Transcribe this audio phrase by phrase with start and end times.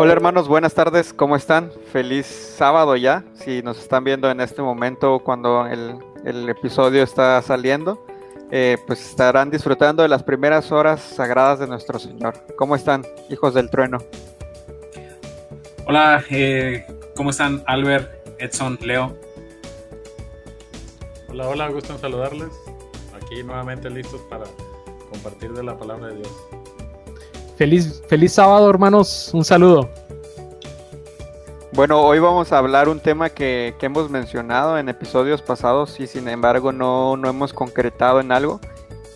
[0.00, 1.72] Hola hermanos, buenas tardes, ¿cómo están?
[1.92, 8.06] Feliz sábado ya, si nos están viendo en este momento cuando el, episodio está saliendo,
[8.52, 12.34] eh, pues estarán disfrutando de las primeras horas sagradas de nuestro Señor.
[12.56, 13.98] ¿Cómo están, hijos del trueno?
[15.84, 16.86] Hola, eh,
[17.16, 18.08] ¿cómo están Albert,
[18.38, 19.18] Edson, Leo?
[21.28, 22.50] Hola, hola, gusto en saludarles.
[23.20, 24.44] Aquí nuevamente listos para
[25.08, 26.32] compartir de la palabra de Dios.
[27.56, 29.30] Feliz, feliz sábado, hermanos.
[29.34, 29.90] Un saludo.
[31.72, 36.26] Bueno, hoy vamos a hablar un tema que, hemos mencionado en episodios pasados y sin
[36.28, 38.60] embargo no, hemos concretado en algo.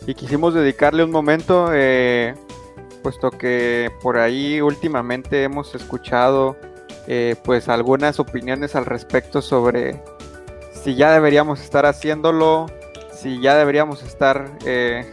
[0.07, 2.35] Y quisimos dedicarle un momento, eh,
[3.03, 6.57] puesto que por ahí últimamente hemos escuchado
[7.09, 10.01] eh, pues algunas opiniones al respecto sobre
[10.73, 12.67] si ya deberíamos estar haciéndolo,
[13.13, 15.05] si ya deberíamos estar eh,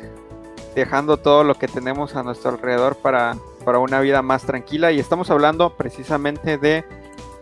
[0.76, 3.36] dejando todo lo que tenemos a nuestro alrededor para,
[3.80, 6.84] una vida más tranquila y estamos hablando precisamente de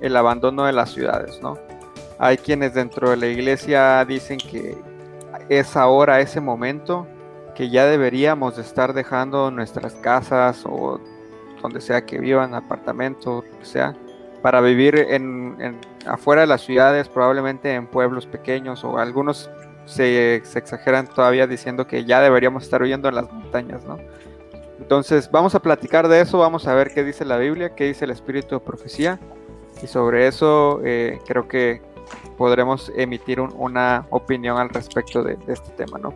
[0.01, 1.57] el abandono de las ciudades, ¿no?
[2.19, 4.77] Hay quienes dentro de la iglesia dicen que
[5.47, 7.07] es ahora ese momento
[7.55, 10.99] que ya deberíamos de estar dejando nuestras casas o
[11.61, 13.95] donde sea que vivan, apartamentos, o sea,
[14.41, 19.49] para vivir en, afuera de las ciudades, probablemente en pueblos pequeños o algunos
[19.87, 23.97] se, exageran todavía diciendo que ya deberíamos estar huyendo en las montañas, ¿no?
[24.79, 28.05] Entonces vamos a platicar de eso, vamos a ver qué dice la Biblia, qué dice
[28.05, 29.19] el Espíritu de Profecía
[29.81, 31.81] y sobre eso eh, creo que
[32.37, 36.13] podremos emitir una opinión al respecto de, este tema, ¿no?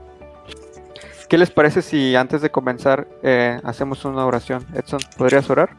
[1.28, 4.66] ¿Qué les parece si antes de comenzar eh, hacemos una oración?
[4.74, 5.70] Edson, ¿podrías orar?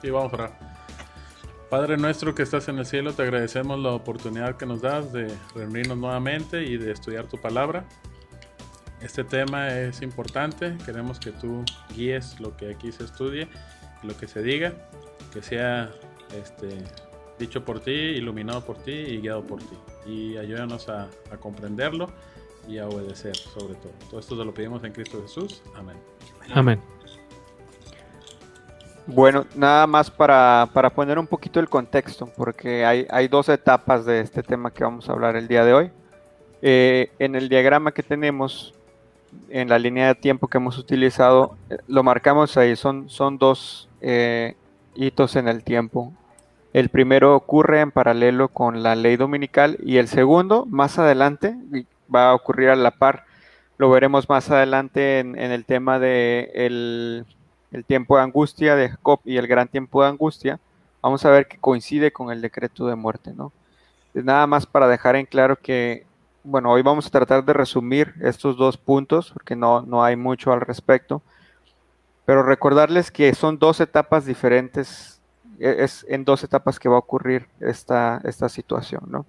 [0.00, 0.65] Sí, vamos a orar.
[1.70, 5.32] Padre nuestro que estás en el cielo, te agradecemos la oportunidad que nos das de
[5.54, 7.84] reunirnos nuevamente y de estudiar tu palabra.
[9.00, 13.48] Este tema es importante, queremos que tú guíes lo que aquí se estudie,
[14.04, 14.74] lo que se diga,
[15.32, 15.90] que sea
[16.40, 16.68] este,
[17.38, 19.76] dicho por ti, iluminado por ti y guiado por ti.
[20.06, 22.08] Y ayúdanos a, a comprenderlo
[22.68, 23.92] y a obedecer sobre todo.
[24.08, 25.62] Todo esto te lo pedimos en Cristo Jesús.
[25.74, 25.96] Amén.
[26.54, 26.80] Amén.
[29.06, 34.20] Bueno, nada más para, poner un poquito el contexto, porque hay, hay, dos etapas de
[34.20, 35.90] este tema que vamos a hablar el día de hoy.
[36.60, 38.74] Eh, en el diagrama que tenemos,
[39.48, 43.88] en la línea de tiempo que hemos utilizado, eh, lo marcamos ahí, son, son dos
[44.00, 44.56] eh,
[44.96, 46.12] hitos en el tiempo.
[46.72, 51.54] El primero ocurre en paralelo con la ley dominical y el segundo, más adelante,
[52.12, 53.24] va a ocurrir a la par.
[53.78, 56.50] Lo veremos más adelante en, el tema de
[57.72, 60.60] el tiempo de angustia de Jacob y el gran tiempo de angustia,
[61.02, 63.52] vamos a ver que coincide con el decreto de muerte, ¿no?
[64.14, 66.06] Es nada más para dejar en claro que,
[66.42, 70.52] bueno, hoy vamos a tratar de resumir estos dos puntos, porque no, no hay mucho
[70.52, 71.22] al respecto,
[72.24, 75.20] pero recordarles que son dos etapas diferentes,
[75.58, 79.26] e, es en dos etapas que va a ocurrir esta, esta situación, ¿no?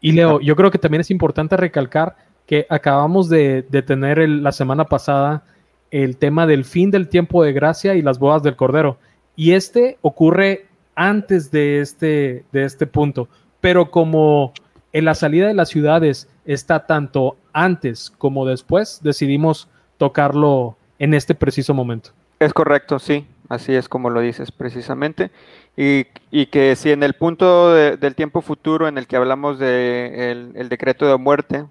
[0.00, 4.50] Y Leo, yo creo que también es importante recalcar que acabamos de, de tener la
[4.50, 5.44] semana pasada
[5.90, 8.98] el tema del fin del tiempo de gracia y las bodas del Cordero.
[9.36, 13.28] Y este ocurre antes de este, de este punto,
[13.60, 14.52] pero como
[14.92, 19.68] en la salida de las ciudades está tanto antes como después, decidimos
[19.98, 22.10] tocarlo en este preciso momento.
[22.38, 25.30] Es correcto, sí, así es como lo dices precisamente.
[25.76, 26.04] Y,
[26.46, 30.68] que si en el punto del tiempo futuro en el que hablamos del de el
[30.68, 31.64] decreto de muerte,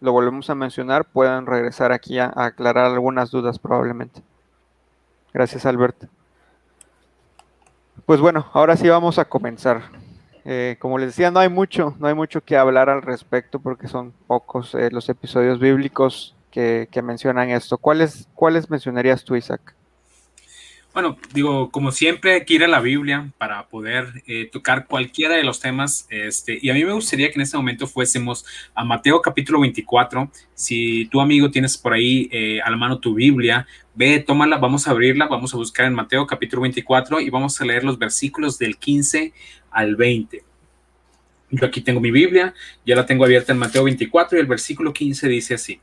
[0.00, 4.22] lo volvemos a mencionar, puedan regresar aquí a, aclarar algunas dudas probablemente.
[5.32, 6.04] Gracias, Albert.
[8.06, 9.82] Pues bueno, ahora sí vamos a comenzar.
[10.44, 13.86] Eh, como les decía, no hay mucho, no hay mucho que hablar al respecto porque
[13.86, 17.76] son pocos eh, los episodios bíblicos que, que, mencionan esto.
[17.76, 19.74] ¿Cuáles, ¿Cuáles mencionarías tú, Isaac?
[20.98, 25.36] Bueno, digo, como siempre, hay que ir a la Biblia para poder eh, tocar cualquiera
[25.36, 26.08] de los temas.
[26.10, 28.44] Este, y a mí me gustaría que en este momento fuésemos
[28.74, 30.28] a Mateo capítulo 24.
[30.54, 33.64] Si tu amigo tienes por ahí eh, a la mano tu Biblia,
[33.94, 37.64] ve, tómala, vamos a abrirla, vamos a buscar en Mateo capítulo 24 y vamos a
[37.64, 39.32] leer los versículos del 15
[39.70, 40.42] al 20.
[41.52, 42.54] Yo aquí tengo mi Biblia,
[42.84, 45.80] ya la tengo abierta en Mateo 24 y el versículo 15 dice así.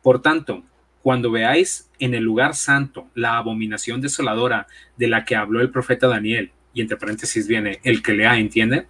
[0.00, 0.62] Por tanto,
[1.04, 4.66] cuando veáis en el lugar santo la abominación desoladora
[4.96, 8.86] de la que habló el profeta Daniel, y entre paréntesis viene el que lea, ¿entiende?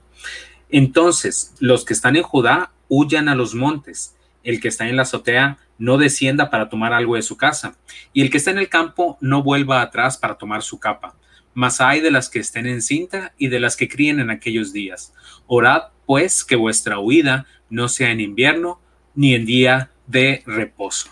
[0.71, 4.15] Entonces, los que están en Judá huyan a los montes,
[4.45, 7.77] el que está en la azotea no descienda para tomar algo de su casa,
[8.13, 11.17] y el que está en el campo no vuelva atrás para tomar su capa.
[11.53, 14.73] Mas hay de las que estén en cinta y de las que críen en aquellos
[14.73, 15.13] días.
[15.49, 18.81] Orad, pues, que vuestra huida no sea en invierno
[19.17, 21.11] ni en día de reposo.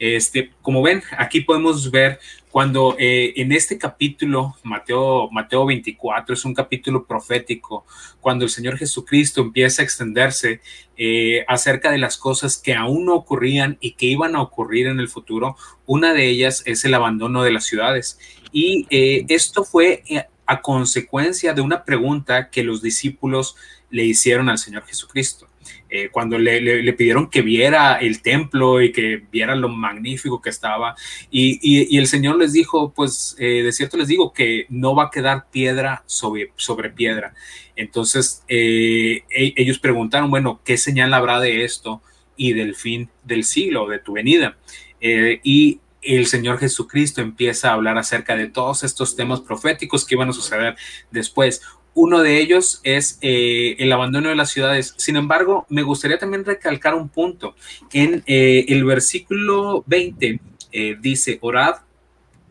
[0.00, 2.18] Este, como ven, aquí podemos ver
[2.50, 7.84] cuando eh, en este capítulo, Mateo, Mateo 24, es un capítulo profético,
[8.18, 10.62] cuando el Señor Jesucristo empieza a extenderse
[10.96, 15.00] eh, acerca de las cosas que aún no ocurrían y que iban a ocurrir en
[15.00, 18.18] el futuro, una de ellas es el abandono de las ciudades.
[18.52, 20.02] Y eh, esto fue
[20.46, 23.54] a consecuencia de una pregunta que los discípulos
[23.90, 25.49] le hicieron al Señor Jesucristo.
[25.92, 30.94] Eh, cuando le, pidieron que viera el templo y que viera lo magnífico que estaba.
[31.32, 35.10] Y, el Señor les dijo, pues eh, de cierto les digo que no va a
[35.10, 37.34] quedar piedra sobre, sobre piedra.
[37.74, 42.00] Entonces eh, e, ellos preguntaron, bueno, ¿qué señal habrá de esto
[42.36, 44.56] y del fin del siglo, de tu venida?
[45.02, 50.28] y el Señor Jesucristo empieza a hablar acerca de todos estos temas proféticos que iban
[50.28, 50.76] a suceder
[51.10, 51.62] después.
[51.94, 54.94] Uno de ellos es eh, el abandono de las ciudades.
[54.96, 57.56] Sin embargo, me gustaría también recalcar un punto.
[57.92, 60.40] En eh, el versículo 20
[60.72, 61.76] eh, dice, orad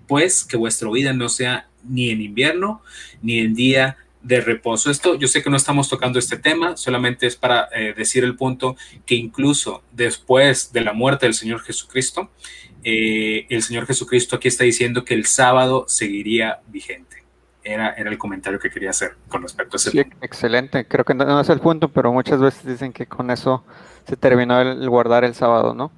[0.07, 2.81] pues que vuestra vida no sea ni en invierno
[3.21, 4.91] ni en día de reposo.
[4.91, 8.75] Esto yo sé que no estamos tocando este tema, solamente es para decir el punto
[9.05, 12.31] que incluso después de la muerte del Señor Jesucristo,
[12.83, 17.18] el Señor Jesucristo aquí está diciendo que el sábado seguiría vigente.
[17.69, 21.39] Era, el comentario que quería hacer con respecto a ese sí, Excelente, creo que no
[21.39, 23.63] es el punto, pero muchas veces dicen que con eso
[24.07, 25.91] se terminó el, guardar el sábado, ¿no?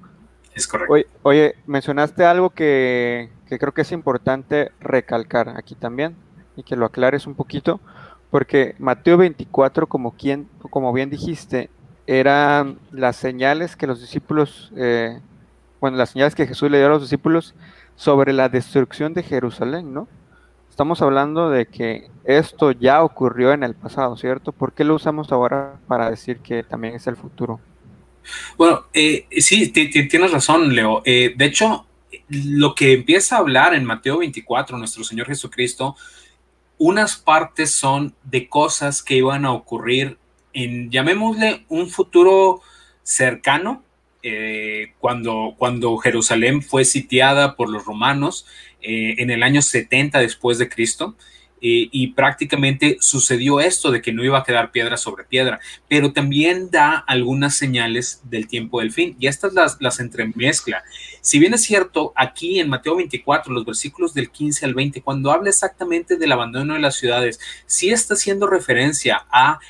[0.54, 0.94] Es correcto.
[1.22, 6.14] Oye, mencionaste algo que, creo que es importante recalcar aquí también
[6.56, 7.80] y que lo aclares un poquito,
[8.30, 11.70] porque Mateo 24, como, quien, como bien dijiste,
[12.06, 15.18] eran las señales que los discípulos, eh,
[15.80, 17.54] bueno, las señales que Jesús le dio a los discípulos
[17.96, 20.06] sobre la destrucción de Jerusalén, ¿no?
[20.72, 24.52] Estamos hablando de que esto ya ocurrió en el pasado, ¿cierto?
[24.52, 27.60] ¿Por qué lo usamos ahora para decir que también es el futuro?
[28.56, 31.02] Bueno, eh, sí, tienes razón, Leo.
[31.04, 31.84] Eh, de hecho,
[32.30, 35.94] lo que empieza a hablar en Mateo 24, nuestro Señor Jesucristo,
[36.78, 40.16] unas partes son de cosas que iban a ocurrir
[40.54, 42.62] en, llamémosle, un futuro
[43.02, 43.82] cercano,
[44.22, 48.46] eh, cuando, cuando Jerusalén fue sitiada por los romanos
[48.82, 51.16] eh, en el año 70 después de Cristo.
[51.64, 56.12] Eh, y prácticamente sucedió esto de que no iba a quedar piedra sobre piedra, pero
[56.12, 60.82] también da algunas señales del tiempo del fin y estas las, las entremezcla.
[61.20, 65.30] Si bien es cierto, aquí en Mateo 24, los versículos del 15 al 20, cuando
[65.30, 69.60] habla exactamente del abandono de las ciudades, sí está haciendo referencia a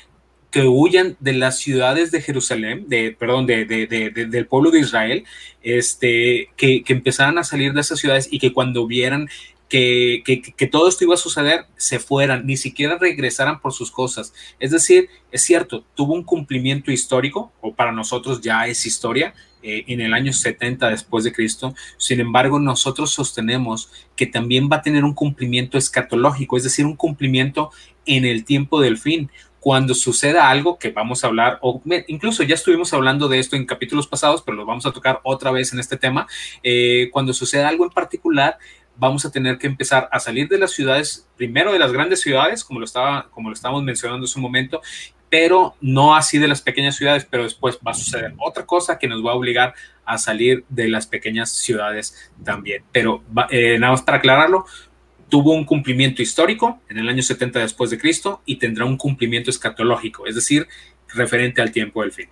[0.53, 5.23] que huyan de las ciudades de Jerusalén, de, perdón, de, del pueblo de Israel,
[5.63, 9.29] este, que, que, empezaran a salir de esas ciudades y que cuando vieran
[9.67, 10.21] que,
[10.55, 14.31] que, todo esto iba a suceder, se fueran, ni siquiera regresaran por sus cosas.
[14.59, 19.33] Es decir, es cierto, tuvo un cumplimiento histórico, o para nosotros ya es historia,
[19.63, 21.73] eh, en el año 70 después de Cristo.
[21.97, 26.95] Sin embargo, nosotros sostenemos que también va a tener un cumplimiento escatológico, es decir, un
[26.95, 27.71] cumplimiento
[28.05, 29.31] en el tiempo del fin
[29.63, 33.65] cuando suceda algo que vamos a hablar, o incluso ya estuvimos hablando de esto en
[33.65, 36.27] capítulos pasados, pero lo vamos a tocar otra vez en este tema,
[36.63, 38.57] eh, cuando suceda algo en particular,
[38.97, 42.61] vamos a tener que empezar a salir de las ciudades, primero de las grandes ciudades,
[42.61, 44.81] como lo, estaba, como lo estábamos mencionando hace un momento,
[45.29, 49.07] pero no así de las pequeñas ciudades, pero después va a suceder otra cosa que
[49.07, 52.83] nos va a obligar a salir de las pequeñas ciudades también.
[52.91, 54.65] Pero eh, nada más para aclararlo,
[55.33, 59.49] tuvo un cumplimiento histórico en el año 70 después de Cristo y tendrá un cumplimiento
[59.49, 60.67] escatológico, es decir,
[61.07, 62.29] referente al tiempo del fin.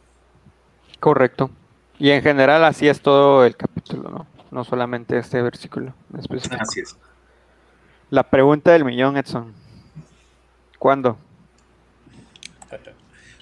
[0.99, 1.49] Correcto.
[1.97, 4.27] Y en general así es todo el capítulo, ¿no?
[4.51, 6.61] No solamente este versículo específico.
[6.61, 6.95] Así es.
[8.11, 9.51] La pregunta del millón, Edson.
[10.77, 11.17] ¿Cuándo?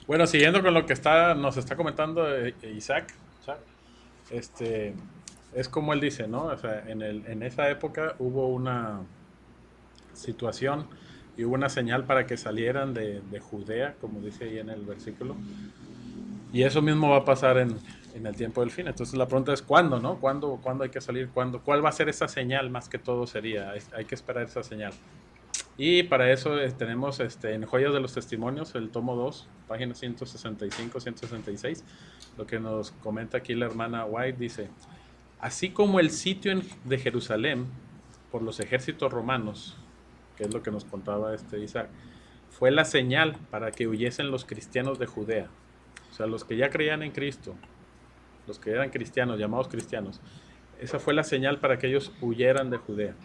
[0.08, 3.14] Bueno, siguiendo con lo que está, nos está comentando eh, Isaac,
[4.30, 4.94] este,
[5.54, 6.46] es como él dice, ¿no?
[6.46, 9.02] O sea, en, el, en esa época hubo una,
[10.20, 10.86] situación
[11.40, 15.38] y hubo una señal para que salieran de, Judea, como dice ahí en el versículo.
[16.52, 17.78] Y eso mismo va a pasar en,
[18.14, 18.88] el tiempo del fin.
[18.88, 20.20] Entonces la pregunta es cuándo, ¿no?
[20.20, 21.30] ¿Cuándo, ¿Cuándo hay que salir?
[21.30, 21.62] ¿Cuándo?
[21.62, 23.72] ¿Cuál va a ser esa señal más que todo sería?
[23.96, 24.92] Hay, que esperar esa señal.
[25.78, 29.96] Y para eso eh, tenemos este, en Joyas de los Testimonios, el tomo 2, página
[29.96, 31.86] 165, 166,
[32.38, 34.68] lo que nos comenta aquí la hermana White dice,
[35.40, 37.68] así como el sitio de Jerusalén
[38.30, 39.78] por los ejércitos romanos
[40.40, 41.90] que es lo que nos contaba este Isaac,
[42.50, 45.50] fue la señal para que huyesen los cristianos de Judea.
[46.10, 47.56] O sea, los que ya creían en Cristo,
[48.48, 50.22] los que eran cristianos, llamados cristianos,
[50.80, 53.16] esa fue la señal para que ellos huyeran de Judea.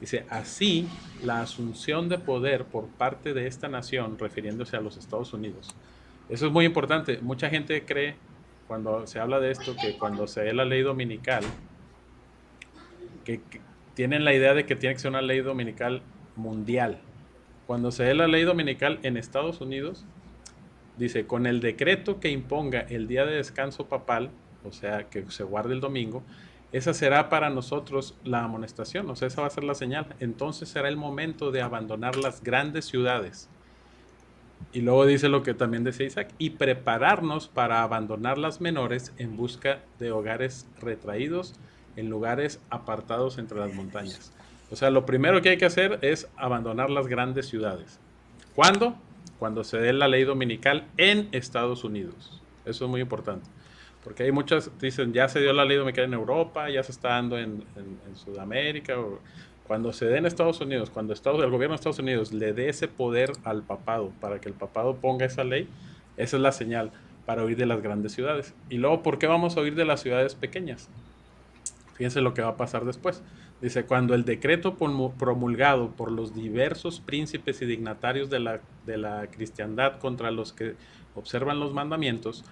[0.00, 0.88] Dice, así
[1.22, 5.76] la asunción de poder por parte de esta nación, refiriéndose a los Estados Unidos.
[6.30, 7.18] Eso es muy importante.
[7.20, 8.16] Mucha gente cree,
[8.66, 11.44] cuando se habla de esto, que cuando se ve la ley dominical,
[13.22, 13.60] que, que
[13.92, 16.02] tienen la idea de que tiene que ser una ley dominical
[16.36, 17.00] mundial.
[17.66, 20.04] Cuando se dé la ley dominical en Estados Unidos,
[20.98, 24.30] dice, con el decreto que imponga el día de descanso papal,
[24.64, 26.22] o sea, que se guarde el domingo,
[26.72, 30.06] esa será para nosotros la amonestación, o sea, esa va a ser la señal.
[30.18, 33.48] Entonces será el momento de abandonar las grandes ciudades.
[34.72, 39.36] Y luego dice lo que también decía Isaac, y prepararnos para abandonar las menores en
[39.36, 41.54] busca de hogares retraídos
[41.96, 44.32] en lugares apartados entre las montañas.
[44.70, 47.98] O sea, lo primero que hay que hacer es abandonar las grandes ciudades.
[48.54, 48.94] ¿Cuándo?
[49.38, 52.40] Cuando se dé la ley dominical en Estados Unidos.
[52.64, 53.48] Eso es muy importante.
[54.02, 57.10] Porque hay muchas, dicen, ya se dio la ley dominical en Europa, ya se está
[57.10, 57.64] dando en,
[58.14, 58.98] Sudamérica.
[58.98, 59.18] o-
[59.66, 62.68] cuando se dé en Estados Unidos, cuando Estados, el gobierno de Estados Unidos le dé
[62.68, 65.68] ese poder al papado para que el papado ponga esa ley,
[66.18, 66.90] esa es la señal
[67.24, 68.54] para huir de las grandes ciudades.
[68.68, 70.90] Y luego, ¿por qué vamos a huir de las ciudades pequeñas?
[71.94, 73.22] Fíjense lo que va a pasar después.
[73.62, 78.98] Dice, cuando el decreto promu- promulgado por los diversos príncipes y dignatarios de la, de
[78.98, 80.74] la cristiandad contra los que
[81.14, 82.44] observan los mandamientos,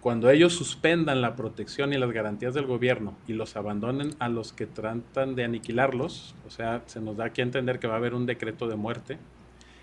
[0.00, 4.52] cuando ellos suspendan la protección y las garantías del gobierno y los abandonen a los
[4.52, 7.98] que tratan de aniquilarlos, o sea, se nos da aquí a entender que va a
[7.98, 9.18] haber un decreto de muerte,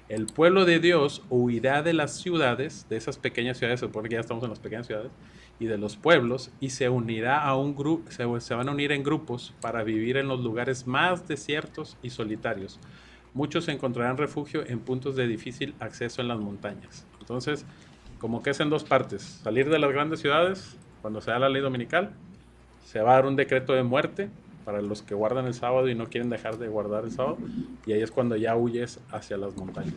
[0.09, 4.43] el pueblo de Dios huirá de las ciudades, de esas pequeñas ciudades, porque ya estamos
[4.43, 5.11] en las pequeñas ciudades,
[5.59, 8.91] y de los pueblos, y se unirá a un grupo, se, se van a unir
[8.91, 12.79] en grupos para vivir en los lugares más desiertos y solitarios.
[13.33, 17.05] Muchos encontrarán refugio en puntos de difícil acceso en las montañas.
[17.19, 17.65] Entonces,
[18.19, 19.21] como que es en dos partes.
[19.43, 22.11] Salir de las grandes ciudades, cuando se da la ley dominical,
[22.85, 24.29] se va a dar un decreto de muerte
[24.65, 27.37] para los que guardan el sábado y no quieren dejar de guardar el sábado.
[27.85, 29.93] Y ahí es cuando ya huyes hacia las montañas.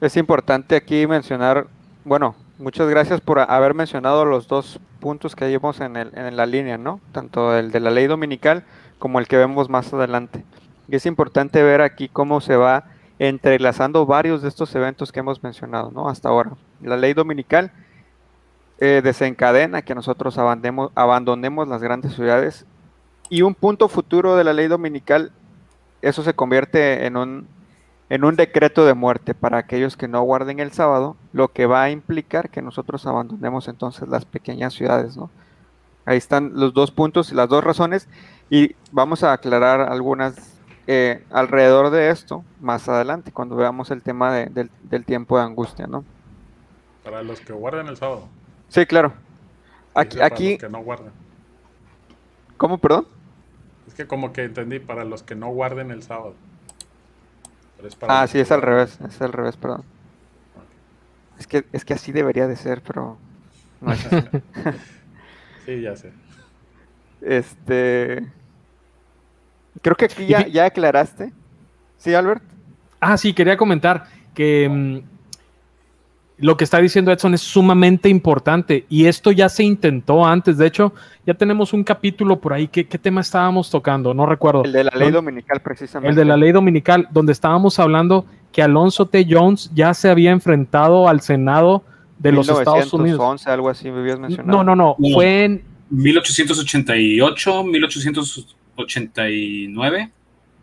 [0.00, 1.68] Es importante aquí mencionar,
[2.04, 6.46] bueno, muchas gracias por haber mencionado los dos puntos que vimos en, el, en la
[6.46, 7.00] línea, ¿no?
[7.12, 8.64] Tanto el de la ley dominical
[8.98, 10.44] como el que vemos más adelante.
[10.88, 12.84] Y es importante ver aquí cómo se va
[13.18, 16.08] entrelazando varios de estos eventos que hemos mencionado, ¿no?
[16.08, 16.52] Hasta ahora.
[16.82, 17.72] La ley dominical
[18.80, 22.64] eh, desencadena que nosotros abandonemos las grandes ciudades
[23.28, 25.32] y un punto futuro de la ley dominical,
[26.00, 27.48] eso se convierte en un,
[28.10, 31.82] en un decreto de muerte para aquellos que no guarden el sábado, lo que va
[31.82, 35.30] a implicar que nosotros abandonemos entonces las pequeñas ciudades, ¿no?
[36.06, 38.08] Ahí están los dos puntos y las dos razones
[38.48, 44.32] y vamos a aclarar algunas eh, alrededor de esto más adelante, cuando veamos el tema
[44.32, 46.02] de, del, del tiempo de angustia, ¿no?
[47.04, 48.26] Para los que guardan el sábado.
[48.68, 49.12] Sí, claro.
[49.92, 51.12] Aquí, para aquí, los que no guardan.
[52.56, 53.06] ¿cómo, perdón?
[53.86, 56.34] Es que como que entendí, para los que no guarden el sábado.
[57.78, 59.84] Pero es para Ah, sí, que es al revés, es al revés, perdón.
[61.38, 63.16] Es que, es que así debería de ser, pero
[63.80, 64.28] no es así.
[65.64, 66.12] Sí, ya sé.
[67.20, 68.26] Este.
[69.82, 71.32] Creo que aquí ya, ya aclaraste.
[71.98, 72.42] ¿Sí, Albert?
[73.00, 75.00] Ah, sí, quería comentar que mm,
[76.38, 80.56] lo que está diciendo Edson es sumamente importante y esto ya se intentó antes.
[80.56, 80.94] De hecho,
[81.26, 82.68] ya tenemos un capítulo por ahí.
[82.68, 84.14] ¿Qué, qué tema estábamos tocando?
[84.14, 84.62] No recuerdo.
[84.64, 86.10] El de la ley dominical, precisamente.
[86.10, 89.26] El de la ley dominical, donde estábamos hablando que Alonso T.
[89.28, 91.82] Jones ya se había enfrentado al Senado
[92.18, 93.18] de los Estados Unidos.
[93.18, 94.58] 1911, algo así me habías mencionado.
[94.58, 94.96] No, no, no.
[94.98, 95.14] No.
[95.14, 100.10] Fue en, 1888, 1889.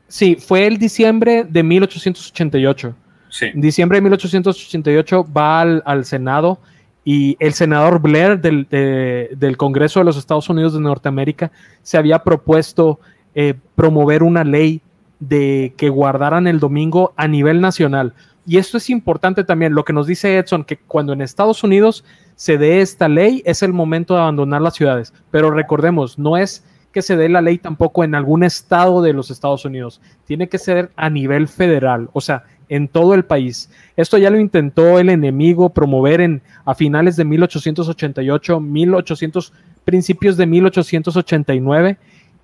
[0.07, 2.95] sí, fue el diciembre de 1888.
[3.35, 3.47] Sí.
[3.47, 6.57] En diciembre de 1888 va al, Senado
[7.03, 11.51] y el senador Blair del, de- del Congreso de los Estados Unidos de Norteamérica
[11.83, 13.01] se había propuesto
[13.33, 14.81] eh, promover una ley
[15.19, 18.13] de que guardaran el domingo a nivel nacional.
[18.47, 22.05] Y esto es importante también, lo que nos dice Edson, que cuando en Estados Unidos
[22.35, 25.13] se dé esta ley es el momento de abandonar las ciudades.
[25.29, 26.63] Pero recordemos, no es
[26.93, 30.57] que se dé la ley tampoco en algún estado de los Estados Unidos, tiene que
[30.57, 33.69] ser a nivel federal, o sea, en todo el país.
[33.95, 39.53] Esto ya lo intentó el enemigo promover en, a finales de 1888, 1800,
[39.83, 41.97] principios de 1889,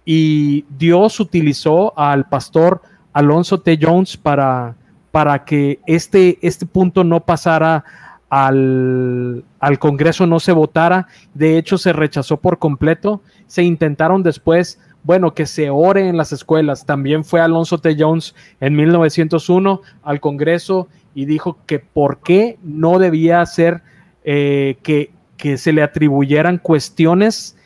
[0.06, 2.82] y Dios utilizó al pastor
[3.14, 3.78] Alonso T.
[3.82, 4.76] Jones para,
[5.12, 7.84] para que este, este punto no pasara
[8.30, 11.08] al, al Congreso, no se votara.
[11.34, 13.22] De hecho, se rechazó por completo.
[13.46, 16.86] Se intentaron después, bueno, que se ore en las escuelas.
[16.86, 17.96] También fue Alonso T.
[17.98, 23.82] Jones en 1901 al Congreso y dijo que por qué no debía ser
[24.24, 27.58] eh, que, que se le atribuyeran cuestiones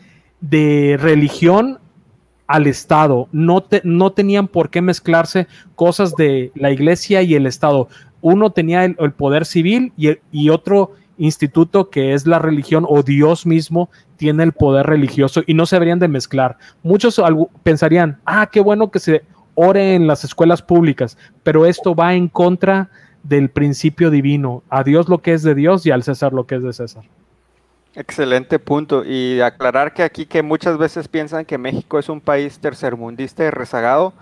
[0.42, 1.80] de religión
[2.48, 3.28] al Estado.
[3.32, 7.90] No, te- no tenían por qué mezclarse cosas de la iglesia y el Estado.
[8.22, 13.90] Uno tenía el, poder civil y otro instituto que es la religión o Dios mismo
[14.18, 16.58] tiene el poder religioso y no se deberían de mezclar.
[16.84, 17.22] Muchos
[17.64, 19.24] pensarían, ah, qué bueno que se
[19.56, 22.90] ore en las escuelas públicas, pero esto va en contra
[23.24, 26.56] del principio divino, a Dios lo que es de Dios y al César lo que
[26.56, 27.04] es de César.
[27.96, 29.06] Excelente punto.
[29.06, 33.50] Y aclarar que aquí que muchas veces piensan que México es un país tercermundista y
[33.50, 34.14] rezagado,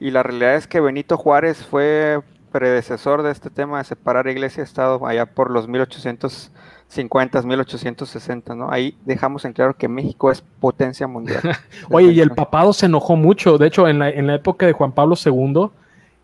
[0.00, 2.20] y la realidad es que Benito Juárez fue
[2.52, 8.70] predecesor de este tema de separar iglesia y Estado allá por los 1850, 1860, ¿no?
[8.70, 11.40] Ahí dejamos en claro que México es potencia mundial.
[11.90, 13.58] Oye, y el papado se enojó mucho.
[13.58, 15.70] De hecho, en la, en la época de Juan Pablo II,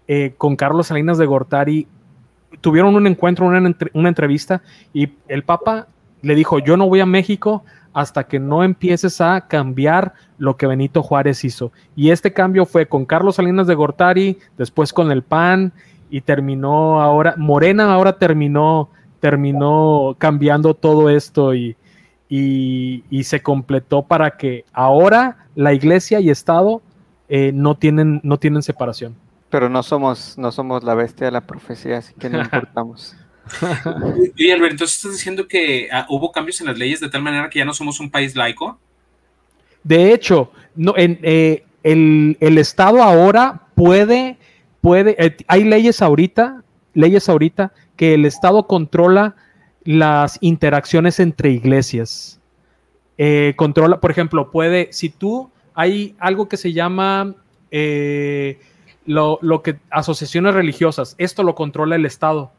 [0.06, 1.88] eh, con Carlos Salinas de Gortari,
[2.60, 5.88] tuvieron un encuentro, una, una entrevista, y el Papa
[6.22, 10.66] le dijo, yo no voy a México hasta que no empieces a cambiar lo que
[10.66, 11.72] Benito Juárez hizo.
[11.96, 15.72] Y este cambio fue con Carlos Salinas de Gortari, después con el PAN
[16.10, 21.76] y terminó ahora, Morena ahora terminó, terminó cambiando todo esto y,
[22.28, 26.82] y, se completó para que ahora la iglesia y Estado
[27.28, 29.16] eh, no, tienen, no tienen separación.
[29.50, 33.16] Pero no somos, no somos la bestia de la profecía, así que no importamos.
[34.36, 37.48] y Albert, entonces estás diciendo que ah, hubo cambios en las leyes de tal manera
[37.48, 38.78] que ya no somos un país laico.
[39.82, 44.37] De hecho, no, en, eh, el, el, Estado ahora puede,
[44.80, 46.62] puede, eh, hay leyes ahorita,
[46.94, 49.36] leyes ahorita que el Estado controla
[49.84, 52.40] las interacciones entre iglesias.
[53.16, 57.34] Eh, controla, por ejemplo, puede, si tú hay algo que se llama
[59.06, 62.52] lo, lo, que asociaciones religiosas, esto lo controla el Estado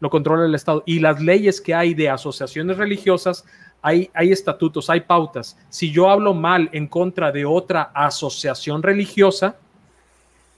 [0.00, 0.82] lo controla el Estado.
[0.86, 3.44] Y las leyes que hay de asociaciones religiosas,
[3.82, 5.56] hay, hay estatutos, hay pautas.
[5.68, 9.56] Si yo hablo mal en contra de otra asociación religiosa,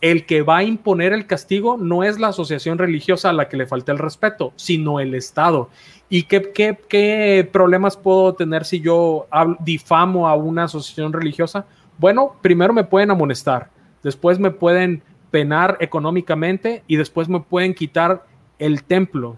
[0.00, 3.56] el que va a imponer el castigo no es la asociación religiosa a la que
[3.56, 5.70] le falta el respeto, sino el Estado.
[6.08, 9.26] ¿Y qué, problemas puedo tener si yo
[9.60, 11.66] difamo a una asociación religiosa?
[11.98, 13.70] Bueno, primero me pueden amonestar,
[14.02, 18.24] después me pueden penar económicamente y después me pueden quitar
[18.58, 19.36] el templo,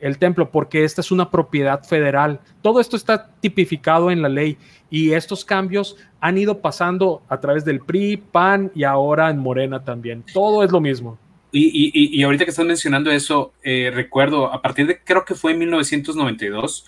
[0.00, 2.40] el templo, porque esta es una propiedad federal.
[2.62, 4.56] Todo esto está tipificado en la ley
[4.90, 9.84] y estos cambios han ido pasando a través del PRI, PAN y ahora en Morena
[9.84, 10.24] también.
[10.32, 11.18] Todo es lo mismo.
[11.52, 15.58] Y, ahorita que estás mencionando eso, eh, recuerdo, a partir de, creo que fue en
[15.58, 16.86] 1992,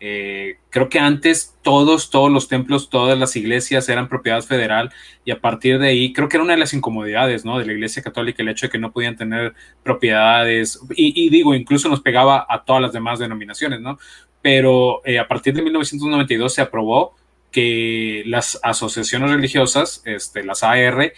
[0.00, 4.92] eh, creo que antes todos, todos los templos, todas las iglesias eran propiedad federal
[5.24, 7.58] y a partir de ahí creo que era una de las incomodidades ¿no?
[7.58, 11.88] de la iglesia católica el hecho de que no podían tener propiedades y, digo, incluso
[11.88, 13.98] nos pegaba a todas las demás denominaciones, ¿no?
[14.40, 17.16] Pero eh, a partir de 1992 se aprobó
[17.50, 21.12] que las asociaciones religiosas, este, las AR,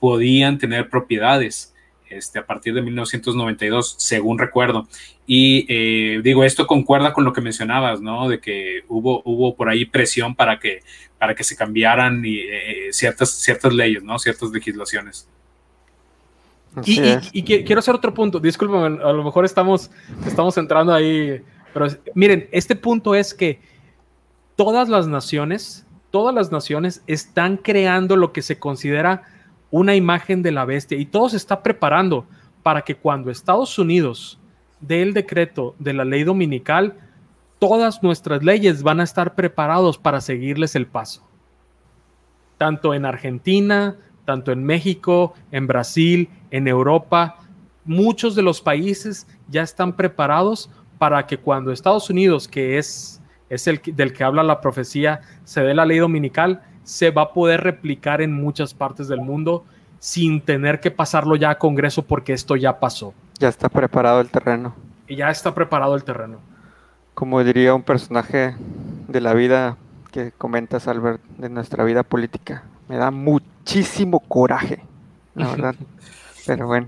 [0.00, 1.74] podían tener propiedades
[2.08, 4.88] este, a partir de 1992, según recuerdo.
[5.26, 8.28] Y eh, digo, esto concuerda con lo que mencionabas, ¿no?
[8.28, 10.82] De que hubo, hubo por ahí presión para que,
[11.18, 14.18] para que se cambiaran y, eh, ciertas, ciertas leyes, ¿no?
[14.18, 15.28] Ciertas legislaciones.
[16.84, 19.90] Y, quiero hacer otro punto, disculpen, a lo mejor estamos,
[20.26, 21.40] estamos entrando ahí,
[21.72, 23.60] pero miren, este punto es que
[24.56, 29.22] todas las naciones, todas las naciones están creando lo que se considera
[29.78, 32.26] una imagen de la bestia y todo se está preparando
[32.62, 34.40] para que cuando Estados Unidos
[34.80, 36.96] dé el decreto de la ley dominical,
[37.58, 41.26] todas nuestras leyes van a estar preparados para seguirles el paso.
[42.56, 47.36] Tanto en Argentina, tanto en México, en Brasil, en Europa,
[47.84, 53.66] muchos de los países ya están preparados para que cuando Estados Unidos, que es, es
[53.66, 57.62] el del que habla la profecía, se dé la ley dominical, se va a poder
[57.62, 59.64] replicar en muchas partes del mundo
[59.98, 63.12] sin tener que pasarlo ya a Congreso porque esto ya pasó.
[63.40, 64.72] Ya está preparado el terreno.
[65.08, 66.38] Y ya está preparado el terreno.
[67.14, 68.54] Como diría un personaje
[69.08, 69.76] de la vida
[70.12, 74.80] que comentas, Albert, de nuestra vida política, me da muchísimo coraje,
[75.34, 75.74] la verdad.
[76.46, 76.86] Pero bueno.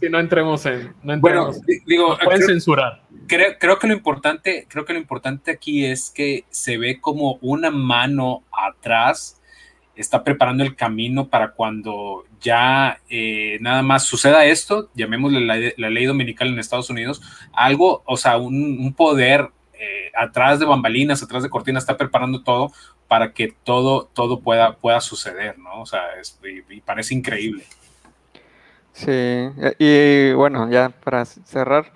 [0.00, 0.92] si no entremos en.
[1.04, 1.52] No bueno,
[1.86, 2.18] digo.
[2.24, 3.03] pueden censurar.
[3.26, 7.38] Creo, creo, que lo importante, creo que lo importante aquí es que se ve como
[7.40, 9.40] una mano atrás
[9.96, 16.04] está preparando el camino para cuando ya eh, nada más suceda esto, llamémosle la, ley
[16.04, 21.50] dominical en Estados Unidos, algo, o sea, un, poder eh, atrás de bambalinas, atrás de
[21.50, 22.72] cortinas, está preparando todo
[23.08, 25.82] para que todo, todo pueda, pueda suceder, ¿no?
[25.82, 26.02] O sea,
[26.44, 27.64] y parece increíble.
[28.92, 31.92] Sí, y bueno, ya para cerrar,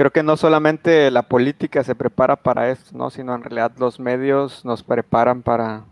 [0.00, 3.10] creo que no solamente la política se prepara para esto, ¿no?
[3.10, 5.84] sino en realidad los medios nos preparan para,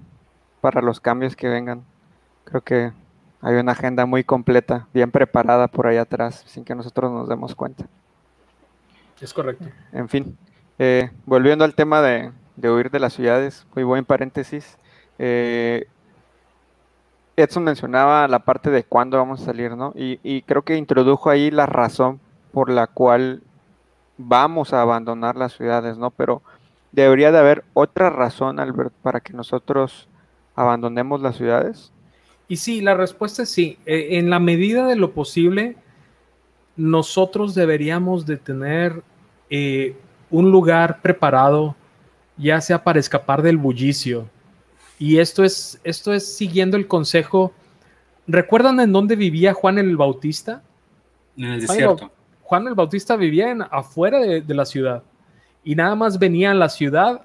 [0.63, 1.85] para los cambios que vengan.
[2.45, 2.91] Creo que
[3.43, 7.55] hay una agenda muy completa, bien preparada por ahí atrás, sin que nosotros nos demos
[7.55, 7.85] cuenta.
[9.21, 9.67] Es correcto.
[9.93, 10.39] En fin,
[10.79, 14.79] eh, volviendo al tema de, huir de las ciudades, muy buen paréntesis.
[15.19, 15.87] Eh,
[17.37, 19.93] Edson mencionaba la parte de cuándo vamos a salir, ¿no?
[19.95, 22.21] Y, y, creo que introdujo ahí la razón
[22.53, 23.43] por la cual
[24.19, 26.11] vamos a abandonar las ciudades, ¿no?
[26.11, 26.43] Pero
[26.93, 30.09] debería de haber otra razón, Albert, para que nosotros
[30.55, 31.93] abandonemos las ciudades.
[32.49, 33.79] Y sí, la respuesta es sí.
[33.87, 35.77] E, en la medida de lo posible,
[36.77, 39.03] nosotros deberíamos de tener
[39.51, 39.97] eh,
[40.31, 41.77] un lugar preparado,
[42.37, 44.29] ya sea para escapar del bullicio.
[44.99, 47.53] Y esto es, esto es siguiendo el consejo.
[48.27, 50.63] ¿Recuerdan en dónde vivía Juan el Bautista?
[51.37, 52.11] En el desierto.
[52.49, 55.03] Juan el Bautista vivía en, afuera de, la ciudad
[55.63, 57.21] y nada más venía a la ciudad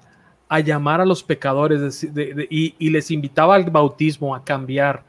[0.50, 2.06] a llamar a los pecadores
[2.50, 5.02] y, les invitaba al bautismo, a cambiar,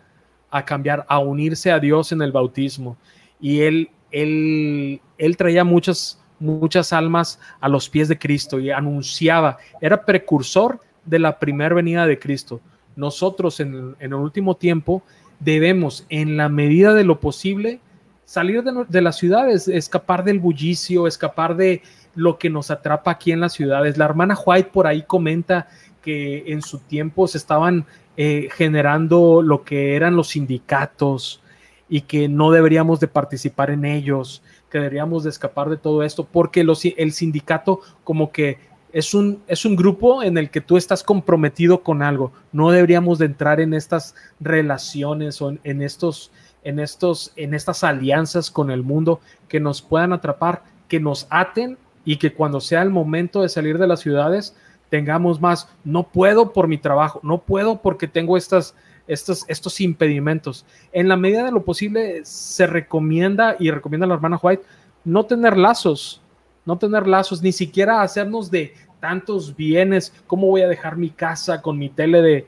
[0.50, 2.96] a cambiar, a unirse a Dios en el bautismo.
[3.42, 9.58] Y él, él, él traía muchas, muchas almas a los pies de Cristo y anunciaba,
[9.82, 12.62] era precursor de la primera venida de Cristo.
[12.96, 15.04] Nosotros en, el último tiempo
[15.42, 17.82] debemos, en la medida de lo posible,
[18.26, 21.82] salir de, las ciudades, escapar del bullicio, escapar de
[22.16, 23.98] lo que nos atrapa aquí en las ciudades.
[23.98, 25.68] La hermana White por ahí comenta
[26.02, 27.86] que en su tiempo se estaban
[28.18, 31.42] eh, generando lo que eran los sindicatos
[31.88, 36.26] y que no deberíamos de participar en ellos, que deberíamos de escapar de todo esto,
[36.26, 36.66] porque
[36.98, 38.58] el sindicato como que
[38.96, 42.32] es un, es un grupo en el que tú estás comprometido con algo.
[42.54, 46.32] No deberíamos de entrar en estas relaciones o en, estos,
[46.66, 51.78] en, estos, en estas alianzas con el mundo que nos puedan atrapar, que nos aten
[52.04, 54.56] y que cuando sea el momento de salir de las ciudades
[54.90, 58.76] tengamos más, no puedo por mi trabajo, no puedo porque tengo estas,
[59.08, 60.66] estos, estos impedimentos.
[60.92, 64.64] En la medida de lo posible se recomienda y recomienda la hermana White
[65.04, 66.22] no tener lazos,
[66.66, 71.62] no tener lazos, ni siquiera hacernos de tantos bienes, cómo voy a dejar mi casa
[71.62, 72.48] con mi tele de,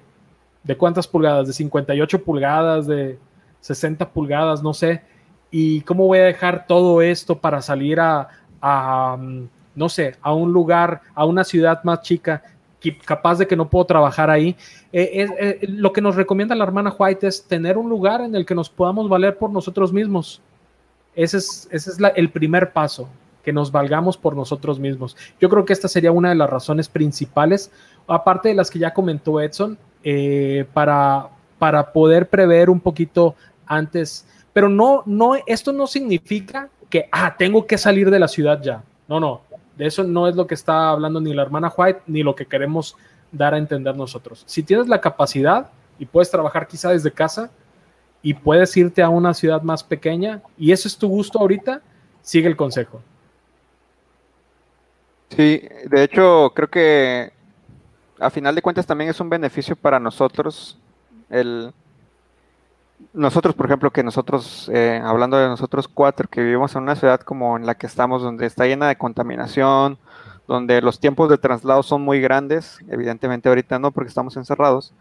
[0.63, 3.19] de cuántas pulgadas, de 58 pulgadas, de
[3.62, 5.02] 60 pulgadas, no sé,
[5.52, 8.30] y cómo voy a dejar todo esto para salir a,
[8.62, 9.17] a
[9.76, 12.43] no sé, a un lugar, a una ciudad más chica,
[13.06, 14.56] capaz de que no puedo trabajar ahí.
[14.91, 18.46] Eh, eh, lo que nos recomienda la hermana White es tener un lugar en el
[18.46, 20.41] que nos podamos valer por nosotros mismos.
[21.15, 23.10] Ese es, ese es el primer paso
[23.43, 25.15] que nos valgamos por nosotros mismos.
[25.39, 27.72] Yo creo que esta sería una de las razones principales,
[28.08, 34.26] aparte de las que ya comentó Edson, eh, para, para poder prever un poquito antes.
[34.54, 38.84] Pero no, no, esto no significa que, ah, tengo que salir de la ciudad ya.
[39.08, 39.41] No, no,
[39.78, 42.46] de eso no es lo que está hablando ni la hermana White, ni lo que
[42.46, 42.96] queremos
[43.32, 44.43] dar a entender nosotros.
[44.46, 47.52] Si tienes la capacidad y puedes trabajar quizá desde casa
[48.22, 51.82] y puedes irte a una ciudad más pequeña y ese es tu gusto ahorita,
[52.22, 53.02] sigue el consejo.
[55.30, 57.32] Sí, de hecho, creo que
[58.20, 60.78] a final de cuentas también es un beneficio para nosotros
[61.30, 61.74] el
[63.13, 67.20] nosotros, por ejemplo, que nosotros, eh, hablando de nosotros cuatro, que vivimos en una ciudad
[67.20, 69.98] como en la que estamos, donde está llena de contaminación,
[70.48, 74.94] donde los tiempos de traslado son muy grandes, evidentemente ahorita no, porque estamos encerrados,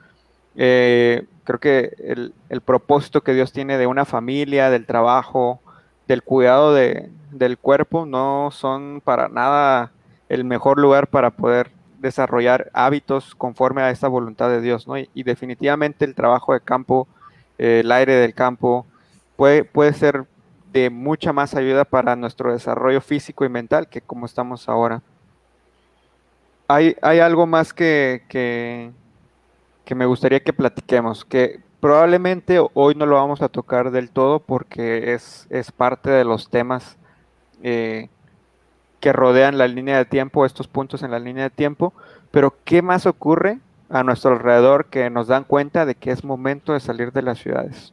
[0.57, 5.61] eh, creo que el, el, propósito que Dios tiene de una familia, del trabajo,
[6.09, 9.93] del cuidado de, del cuerpo, no son para nada
[10.29, 11.71] el mejor lugar para poder
[12.07, 14.97] desarrollar hábitos conforme a esta voluntad de Dios, ¿no?
[14.99, 17.07] Y, definitivamente el trabajo de campo,
[17.59, 18.87] eh, el aire del campo,
[19.37, 20.25] puede, puede ser
[20.73, 25.03] de mucha más ayuda para nuestro desarrollo físico y mental que como estamos ahora.
[26.69, 28.91] Hay, hay algo más que, que,
[29.85, 34.41] que me gustaría que platiquemos, que probablemente hoy no lo vamos a tocar del todo
[34.41, 36.97] porque es, es parte de los temas
[37.63, 38.09] eh,
[39.01, 41.93] que rodean la línea de tiempo, estos puntos en la línea de tiempo,
[42.31, 46.73] pero ¿qué más ocurre a nuestro alrededor que nos dan cuenta de que es momento
[46.73, 47.93] de salir de las ciudades?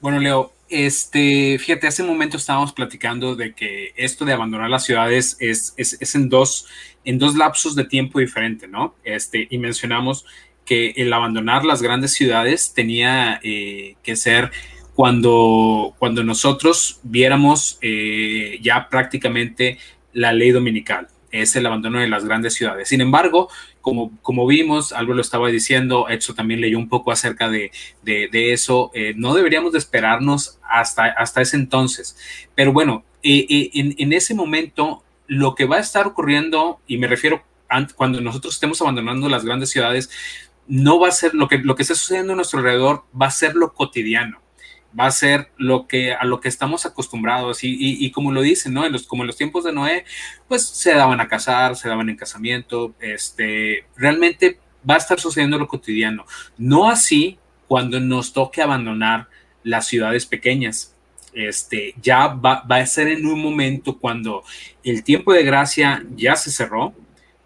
[0.00, 4.84] Bueno, Leo, este, fíjate, hace un momento estábamos platicando de que esto de abandonar las
[4.84, 6.66] ciudades es, es, en, dos,
[7.04, 8.94] en dos lapsos de tiempo diferentes, ¿no?
[9.04, 10.26] Este, y mencionamos
[10.64, 14.50] que el abandonar las grandes ciudades tenía eh, que ser
[14.94, 19.78] cuando, cuando nosotros viéramos eh, ya prácticamente
[20.12, 22.88] la ley dominical, es el abandono de las grandes ciudades.
[22.88, 23.48] Sin embargo,
[23.80, 27.72] como, como vimos, algo lo estaba diciendo, Edson también leyó un poco acerca de,
[28.32, 32.16] eso, eh, no deberíamos de esperarnos hasta, hasta ese entonces.
[32.54, 37.08] Pero bueno, eh, en, en, ese momento, lo que va a estar ocurriendo, y me
[37.08, 37.42] refiero
[37.96, 40.10] cuando nosotros estemos abandonando las grandes ciudades,
[40.68, 43.32] no va a ser lo que, lo que esté sucediendo a nuestro alrededor, va a
[43.32, 44.43] ser lo cotidiano
[44.98, 48.74] va a ser lo que, a lo que estamos acostumbrados y, y, como lo dicen,
[48.74, 48.84] ¿no?
[48.84, 50.04] En los, como en los tiempos de Noé,
[50.48, 55.58] pues se daban a casar, se daban en casamiento, este, realmente va a estar sucediendo
[55.58, 56.24] lo cotidiano.
[56.56, 59.28] No así cuando nos toque abandonar
[59.62, 60.94] las ciudades pequeñas.
[61.32, 64.44] Este, ya va, va, a ser en un momento cuando
[64.84, 66.94] el tiempo de gracia ya se cerró,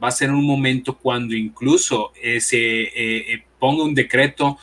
[0.03, 4.59] va a ser un momento cuando incluso se eh, eh, ponga un decreto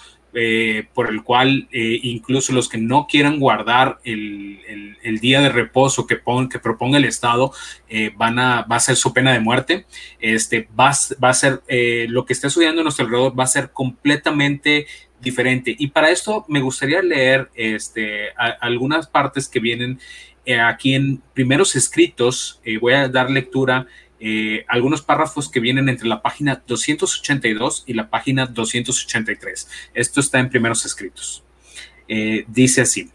[0.93, 4.59] por el cual incluso los que no quieran guardar el,
[5.01, 7.53] el, día de reposo que, pon, que proponga el Estado
[8.17, 9.85] van a, va a ser su pena de muerte.
[10.19, 10.91] Este, va,
[11.23, 11.61] va a ser
[12.09, 14.87] lo que está sucediendo a nuestro alrededor, va a ser completamente
[15.21, 15.75] diferente.
[15.77, 18.29] Y para esto me gustaría leer este,
[18.61, 19.99] algunas partes que vienen
[20.45, 22.61] eh, aquí en primeros escritos.
[22.63, 23.87] Eh, voy a dar lectura
[24.27, 29.69] eh, algunos párrafos que vienen entre la página 282 y la página 283.
[29.93, 31.43] Esto está en primeros escritos.
[32.47, 33.11] dice así.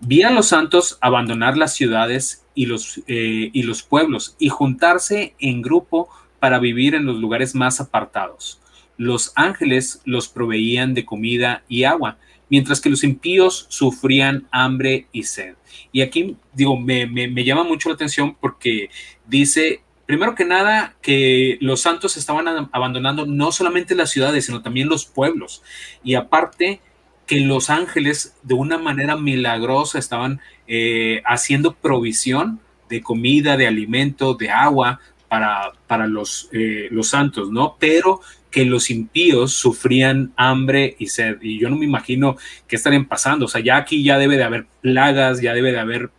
[0.00, 5.62] Vi a los santos abandonar las ciudades y los, y los pueblos y juntarse en
[5.62, 6.08] grupo
[6.38, 8.60] para vivir en los lugares más apartados
[8.96, 15.24] los ángeles los proveían de comida y agua, mientras que los impíos sufrían hambre y
[15.24, 15.54] sed.
[15.92, 18.90] Y aquí, digo, me, llama mucho la atención porque
[19.26, 24.88] dice, primero que nada, que los santos estaban abandonando no solamente las ciudades, sino también
[24.88, 25.62] los pueblos.
[26.02, 26.80] Y aparte,
[27.26, 34.34] que los ángeles de una manera milagrosa estaban eh, haciendo provisión de comida, de alimento,
[34.34, 37.76] de agua para, para los, eh, los santos, ¿no?
[37.78, 41.38] Pero que los impíos sufrían hambre y sed.
[41.42, 42.36] Y yo no me imagino
[42.68, 43.46] qué estarían pasando.
[43.46, 46.10] O sea, ya aquí ya debe de haber plagas, ya debe de haber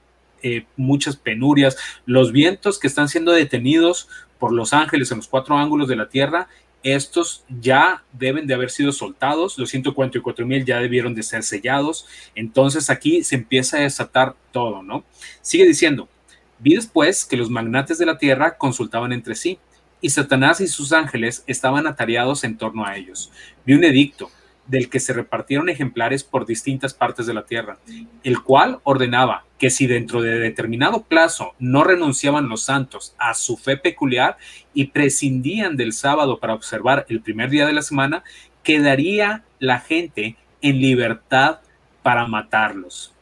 [0.46, 1.76] eh, muchas penurias.
[2.06, 6.08] Los vientos que están siendo detenidos por los ángeles en los cuatro ángulos de la
[6.08, 6.50] tierra,
[6.84, 9.58] estos ya deben de haber sido soltados.
[9.58, 12.06] Los 144 mil ya debieron de ser sellados.
[12.36, 15.04] Entonces aquí se empieza a desatar todo, ¿no?
[15.42, 16.08] Sigue diciendo,
[16.60, 19.58] vi después que los magnates de la tierra consultaban entre sí
[20.00, 23.32] y Satanás y sus ángeles estaban atareados en torno a ellos.
[23.66, 24.30] Vi un edicto
[24.68, 27.78] del que se repartieron ejemplares por distintas partes de la tierra,
[28.24, 33.58] el cual ordenaba que si dentro de determinado plazo no renunciaban los santos a su
[33.58, 34.38] fe peculiar
[34.74, 38.24] y prescindían del sábado para observar el primer día de la semana,
[38.64, 41.60] quedaría la gente en libertad
[42.02, 43.14] para matarlos.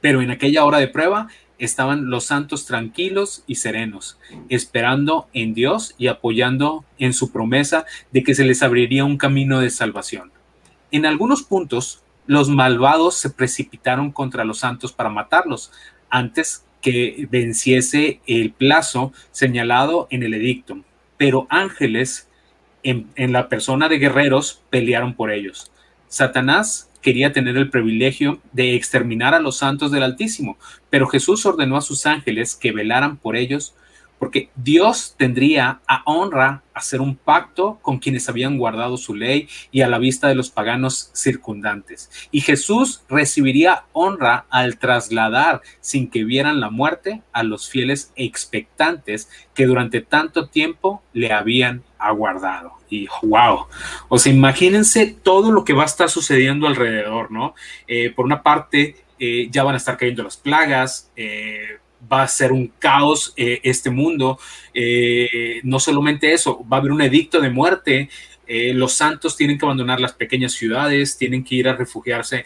[0.00, 5.94] Pero en aquella hora de prueba, estaban los santos tranquilos y serenos, esperando en Dios
[5.98, 10.32] y apoyando en su promesa de que se les abriría un camino de salvación.
[10.94, 15.72] En algunos puntos, los malvados se precipitaron contra los santos para matarlos
[16.08, 20.78] antes que venciese el plazo señalado en el edicto,
[21.16, 22.28] pero ángeles
[22.84, 25.72] en, la persona de guerreros pelearon por ellos.
[26.06, 30.58] Satanás quería tener el privilegio de exterminar a los santos del Altísimo,
[30.90, 33.74] pero Jesús ordenó a sus ángeles que velaran por ellos,
[34.18, 39.82] porque Dios tendría a honra hacer un pacto con quienes habían guardado su ley y
[39.82, 42.10] a la vista de los paganos circundantes.
[42.30, 49.28] Y Jesús recibiría honra al trasladar sin que vieran la muerte a los fieles expectantes
[49.54, 52.72] que durante tanto tiempo le habían aguardado.
[52.90, 53.66] Y wow,
[54.08, 57.54] o sea, imagínense todo lo que va a estar sucediendo alrededor, ¿no?
[57.86, 61.78] Eh, por una parte, eh, ya van a estar cayendo las plagas, eh,
[62.12, 64.38] va a ser un caos este mundo.
[65.62, 68.08] no solamente eso, va a haber un edicto de muerte.
[68.46, 72.44] los santos tienen que abandonar las pequeñas ciudades, tienen que ir a refugiarse,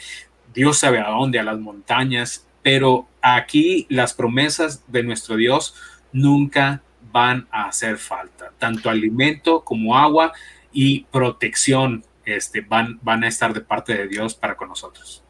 [0.54, 5.74] Dios sabe a dónde, a las montañas, pero aquí las promesas de nuestro Dios
[6.12, 8.52] nunca van a hacer falta.
[8.58, 10.32] Tanto alimento como agua
[10.72, 15.22] y protección este, van, van a estar de parte de Dios para con nosotros.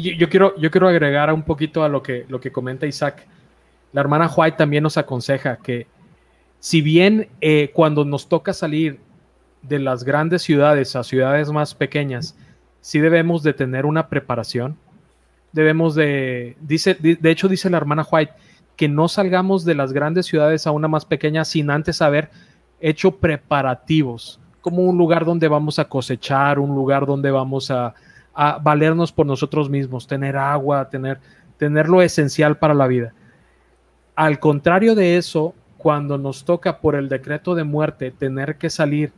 [0.00, 3.26] Yo, quiero, yo quiero agregar un poquito a lo que, lo que comenta Isaac.
[3.92, 5.86] La hermana White también nos aconseja que
[6.58, 9.00] si bien eh, cuando nos toca salir
[9.62, 12.36] de las grandes ciudades a ciudades más pequeñas,
[12.80, 14.76] sí debemos de tener una preparación.
[15.52, 18.32] Debemos de, dice, de hecho dice la hermana White,
[18.76, 22.30] que no salgamos de las grandes ciudades a una más pequeña sin antes haber
[22.80, 27.94] hecho preparativos, como un lugar donde vamos a cosechar, un lugar donde vamos a,
[28.62, 31.20] valernos por nosotros mismos, tener agua, tener,
[31.56, 33.14] tener lo esencial para la vida.
[34.14, 39.12] Al contrario de eso, cuando nos toca por el decreto de muerte tener que salir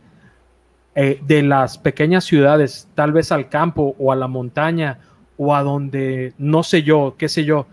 [0.94, 4.98] eh, de las pequeñas ciudades, tal vez al campo o a la montaña
[5.37, 7.66] o a donde, no sé yo, qué sé yo,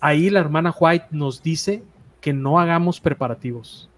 [0.00, 1.82] ahí la hermana White nos dice
[2.20, 3.88] que no hagamos preparativos,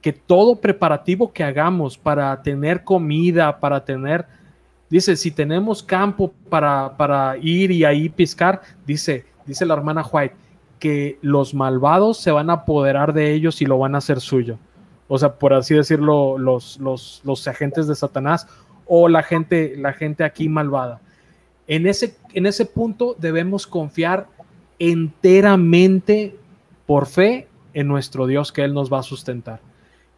[0.00, 4.26] que todo preparativo que hagamos para tener comida, para tener
[4.88, 10.34] Dice, si tenemos campo para, para ir y ahí piscar, dice, dice la hermana White,
[10.78, 14.58] que los malvados se van a apoderar de ellos y lo van a hacer suyo.
[15.08, 18.46] O sea, por así decirlo, los, los, los agentes de Satanás
[18.86, 21.00] o la gente, la gente aquí malvada.
[21.66, 24.28] En ese, en ese punto debemos confiar
[24.78, 26.36] enteramente
[26.86, 29.60] por fe en nuestro Dios que Él nos va a sustentar.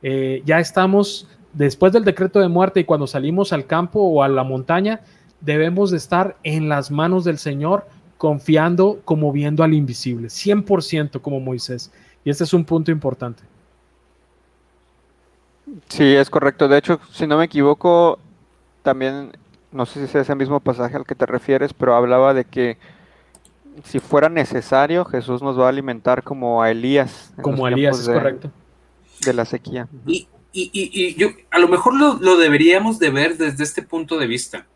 [0.02, 1.28] Eh, ya estamos
[1.58, 5.00] después del decreto de muerte y cuando salimos al campo o a la montaña,
[5.40, 11.40] debemos de estar en las manos del Señor, confiando como viendo al invisible, 100% como
[11.40, 11.92] Moisés.
[12.24, 13.42] Y este es un punto importante.
[15.88, 16.68] Sí, es correcto.
[16.68, 18.18] De hecho, si no me equivoco,
[18.82, 19.32] también,
[19.72, 22.78] no sé si es ese mismo pasaje al que te refieres, pero hablaba de que
[23.84, 27.32] si fuera necesario, Jesús nos va a alimentar como a Elías.
[27.42, 28.50] Como a Elías, es correcto.
[29.24, 29.88] De la sequía.
[30.06, 34.66] Y, y, yo, a lo mejor lo, deberíamos de ver desde este punto de vista.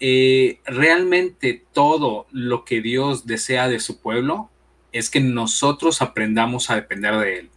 [0.00, 4.50] Eh, realmente todo lo que Dios desea de su pueblo
[4.92, 7.50] es que nosotros aprendamos a depender de Él.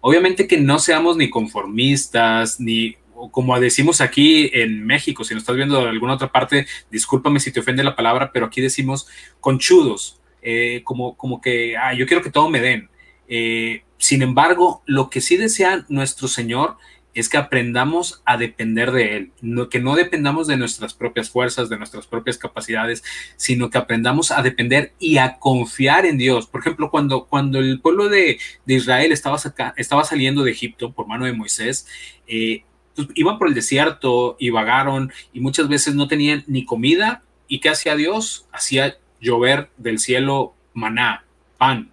[0.00, 2.96] Obviamente que no seamos ni conformistas, ni
[3.30, 7.52] como decimos aquí en México, si nos estás viendo de alguna otra parte, discúlpame si
[7.52, 9.06] te ofende la palabra, pero aquí decimos
[9.40, 12.88] conchudos, eh, como, como que, ah, yo quiero que todo me den.
[13.28, 16.78] Eh, sin embargo, lo que sí desea nuestro Señor
[17.12, 19.32] es que aprendamos a depender de Él,
[19.68, 23.04] que no dependamos de nuestras propias fuerzas, de nuestras propias capacidades,
[23.36, 26.46] sino que aprendamos a depender y a confiar en Dios.
[26.46, 29.38] Por ejemplo, cuando, cuando el pueblo de, Israel estaba,
[29.76, 31.86] estaba saliendo de Egipto por mano de Moisés,
[32.26, 32.64] eh,
[32.96, 37.22] pues, iban por el desierto y vagaron y muchas veces no tenían ni comida.
[37.48, 38.46] ¿Y qué hacía Dios?
[38.50, 41.26] Hacía llover del cielo maná,
[41.58, 41.90] pan.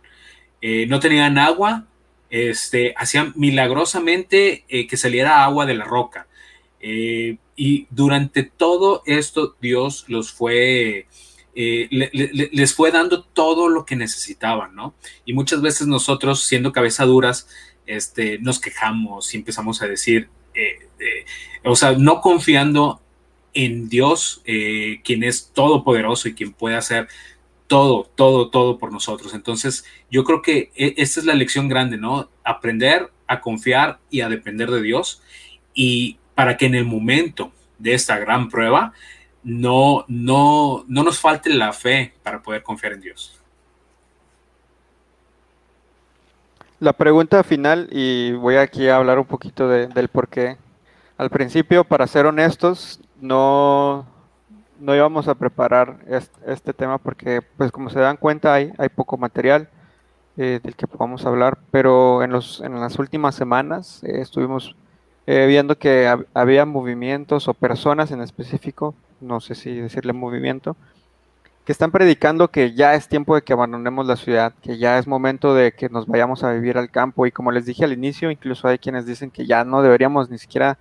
[0.62, 1.88] Eh, no tenían agua,
[2.30, 6.28] este, hacían milagrosamente eh, que saliera agua de la roca.
[6.80, 11.08] Eh, y durante todo esto Dios los fue,
[11.56, 14.94] eh, les fue dando todo lo que necesitaban, ¿no?
[15.26, 17.48] Y muchas veces nosotros, siendo cabeza duras,
[17.88, 20.30] este, nos quejamos y empezamos a decir,
[21.64, 23.02] o sea, no confiando
[23.54, 27.08] en Dios, quien es todopoderoso y quien puede hacer
[27.68, 29.34] todo, todo, todo por nosotros.
[29.34, 32.30] Entonces, yo creo que e, esta es la lección grande, ¿no?
[32.44, 35.22] Aprender a confiar y a depender de Dios
[35.74, 38.94] y para que en el momento de esta gran prueba
[39.44, 43.34] no, no, no nos falte la fe para poder confiar en Dios.
[46.80, 50.58] La pregunta final, y voy aquí a hablar un poquito del por qué.
[51.18, 54.06] Al principio, para ser honestos, no,
[54.80, 55.98] no íbamos a preparar
[56.46, 59.70] este, tema porque, pues como se dan cuenta, hay, hay poco material
[60.38, 64.76] eh, del que podamos hablar, pero en, los, en las últimas semanas eh, estuvimos
[65.26, 70.76] eh, viendo que había movimientos o personas en específico, no sé si decirle movimiento,
[71.66, 75.06] que están predicando que ya es tiempo de que abandonemos la ciudad, que ya es
[75.06, 77.26] momento de que nos vayamos a vivir al campo.
[77.26, 80.38] Y como les dije al inicio, incluso hay quienes dicen que ya no deberíamos ni
[80.38, 80.78] siquiera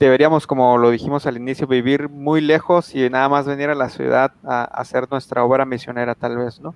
[0.00, 3.90] deberíamos, como lo dijimos al inicio, vivir muy lejos y nada más venir a la
[3.90, 6.74] ciudad a, hacer nuestra obra misionera, tal vez, ¿no?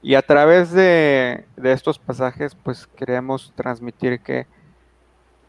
[0.00, 4.46] Y a través de, estos pasajes, pues queremos transmitir que,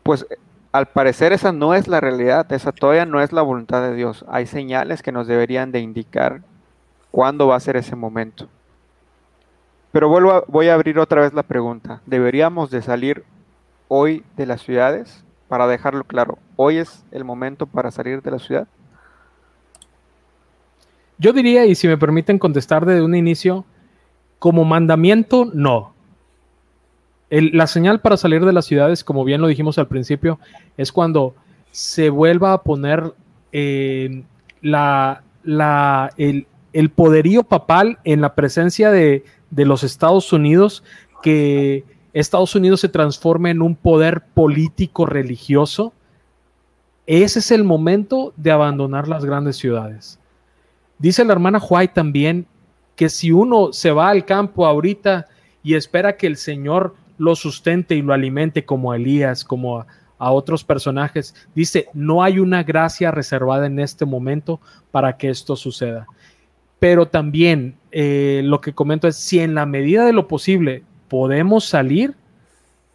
[0.03, 0.27] pues
[0.73, 4.25] al parecer esa no es la realidad, esa todavía no es la voluntad de Dios.
[4.27, 6.41] Hay señales que nos deberían de indicar
[7.11, 8.47] cuándo va a ser ese momento.
[9.91, 12.01] Pero vuelvo voy a abrir otra vez la pregunta.
[12.05, 13.23] ¿Deberíamos de salir
[13.87, 15.23] hoy de las ciudades?
[15.53, 18.67] Para dejarlo claro, hoy es el momento para salir de la ciudad.
[21.19, 23.63] Yo diría, y si me permiten contestar desde un inicio,
[24.39, 25.93] como mandamiento, no.
[27.29, 30.39] la señal para salir de las ciudades, como bien lo dijimos al principio,
[30.75, 31.35] es cuando
[31.69, 33.13] se vuelva a poner
[33.51, 34.23] eh,
[34.59, 35.21] la,
[36.17, 40.83] el, el, poderío papal en la presencia de, de los Estados Unidos
[41.21, 41.83] que
[42.13, 45.93] Estados Unidos se transforme en un poder político religioso,
[47.05, 50.19] ese es el momento de abandonar las grandes ciudades.
[50.99, 52.47] Dice la hermana White también
[52.95, 55.27] que si uno se va al campo ahorita
[55.63, 59.87] y espera que el Señor lo sustente y lo alimente como a Elías, como a,
[60.25, 66.07] otros personajes, dice, no hay una gracia reservada en este momento para que esto suceda.
[66.79, 70.83] Pero también eh, lo que comento es, si en la medida de lo posible
[71.13, 72.15] podemos salir,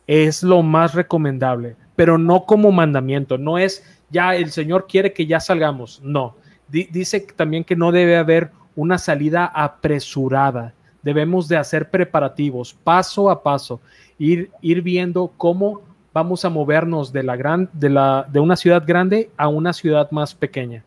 [0.08, 5.24] es lo más recomendable, pero no como mandamiento, no es ya el Señor quiere que
[5.24, 6.34] ya salgamos, no.
[6.68, 13.40] dice también que no debe haber una salida apresurada, debemos de hacer preparativos paso a
[13.40, 13.80] paso,
[14.18, 14.50] ir,
[14.82, 20.10] viendo cómo vamos a movernos de, la gran, de, una ciudad grande a una ciudad
[20.10, 20.82] más pequeña.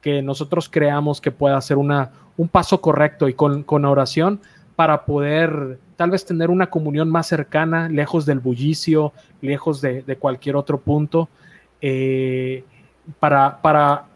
[0.00, 4.40] que nosotros creamos que pueda ser una, un paso correcto y con oración
[4.76, 10.56] para poder tal vez tener una comunión más cercana, lejos del bullicio, lejos de, cualquier
[10.56, 11.28] otro punto,
[11.80, 12.64] eh,
[13.18, 14.06] para, para,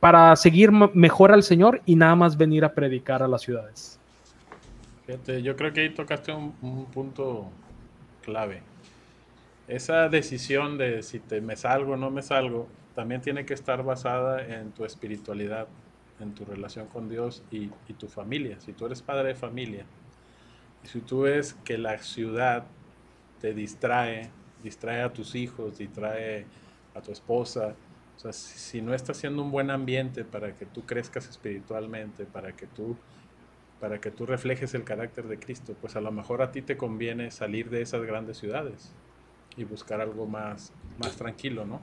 [0.00, 4.00] para seguir mejor al Señor y nada más venir a predicar a las ciudades.
[5.42, 7.50] yo creo que ahí tocaste un, punto
[8.22, 8.62] clave.
[9.68, 13.82] Esa decisión de si te me salgo o no me salgo, también tiene que estar
[13.82, 15.66] basada en tu espiritualidad,
[16.20, 17.68] en tu relación con Dios y
[17.98, 18.58] tu familia.
[18.60, 19.84] Si tú eres padre de familia,
[20.86, 22.66] si tú ves que la ciudad
[23.40, 24.30] te distrae,
[24.62, 26.46] distrae a tus hijos, distrae
[26.94, 27.74] a tu esposa,
[28.16, 32.52] o sea, si, no está haciendo un buen ambiente para que tú crezcas espiritualmente, para
[32.52, 32.96] que tú
[33.78, 36.78] para que tú reflejes el carácter de Cristo, pues a lo mejor a ti te
[36.78, 38.90] conviene salir de esas grandes ciudades
[39.54, 41.82] y buscar algo más, más tranquilo, ¿no?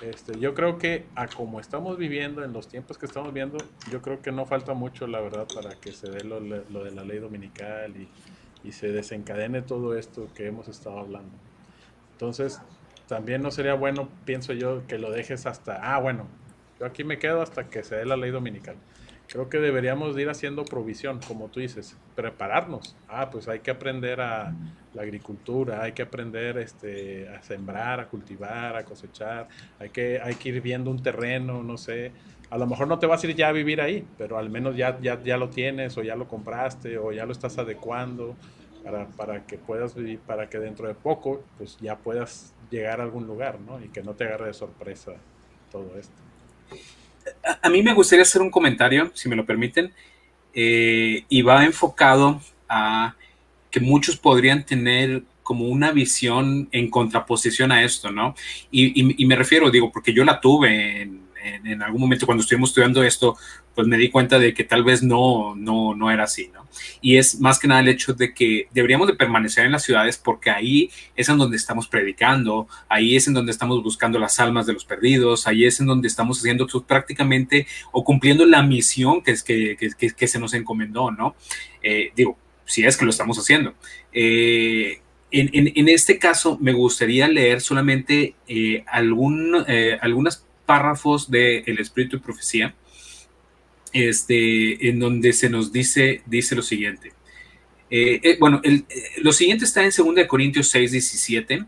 [0.00, 3.58] Este, yo creo que a como estamos viviendo, en los tiempos que estamos viendo,
[3.90, 6.92] yo creo que no falta mucho, la verdad, para que se dé lo, lo de
[6.92, 8.08] la ley dominical y,
[8.64, 11.32] y se desencadene todo esto que hemos estado hablando.
[12.12, 12.60] Entonces,
[13.06, 16.26] también no sería bueno, pienso yo, que lo dejes hasta, ah, bueno,
[16.80, 18.76] yo aquí me quedo hasta que se dé la ley dominical.
[19.28, 22.94] Creo que deberíamos ir haciendo provisión, como tú dices, prepararnos.
[23.08, 24.54] Ah, pues hay que aprender a
[24.92, 29.48] la agricultura, hay que aprender este, a sembrar, a cultivar, a cosechar,
[29.78, 32.12] hay que, hay que ir viendo un terreno, no sé.
[32.50, 34.76] A lo mejor no te vas a ir ya a vivir ahí, pero al menos
[34.76, 38.36] ya, ya, ya lo tienes o ya lo compraste o ya lo estás adecuando
[38.84, 43.04] para, para que puedas vivir, para que dentro de poco pues ya puedas llegar a
[43.04, 43.82] algún lugar, ¿no?
[43.82, 45.12] Y que no te agarre de sorpresa
[45.72, 46.14] todo esto.
[47.62, 49.92] A, mí me gustaría hacer un comentario, si me lo permiten,
[50.52, 53.16] eh, y va enfocado a
[53.70, 58.34] que muchos podrían tener como una visión en contraposición a esto, ¿no?
[58.70, 62.70] Y, y me refiero, digo, porque yo la tuve en, en, algún momento cuando estuvimos
[62.70, 63.36] estudiando esto,
[63.74, 66.66] pues me di cuenta de que tal vez no, no, no era así, ¿no?
[67.00, 70.16] Y es más que nada el hecho de que deberíamos de permanecer en las ciudades
[70.16, 74.66] porque ahí es en donde estamos predicando, ahí es en donde estamos buscando las almas
[74.66, 79.32] de los perdidos, ahí es en donde estamos haciendo prácticamente o cumpliendo la misión que,
[79.32, 81.34] es, que, que, que se nos encomendó, ¿no?
[81.82, 83.74] Eh, digo, si es que lo estamos haciendo.
[84.12, 91.30] Eh, en, en, en, este caso, me gustaría leer solamente eh, algún, eh, algunas párrafos
[91.30, 92.74] de El Espíritu y Profecía,
[93.94, 97.12] este, en donde se nos dice, dice lo siguiente.
[97.88, 101.64] Eh, eh, bueno, el, eh, lo siguiente está en 2 Corintios 6, 17,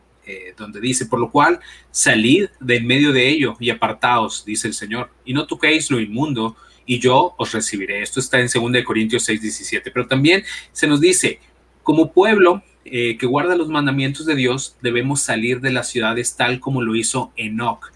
[0.56, 1.60] donde dice, por lo cual
[1.92, 6.00] salid de en medio de ello y apartaos, dice el Señor, y no toquéis lo
[6.00, 8.02] inmundo, y yo os recibiré.
[8.02, 9.88] Esto está en 2 Corintios 6, 17.
[9.92, 10.42] Pero también
[10.72, 11.38] se nos dice,
[11.84, 16.82] como pueblo que guarda los mandamientos de Dios, debemos salir de las ciudades tal como
[16.82, 17.92] lo hizo Enoch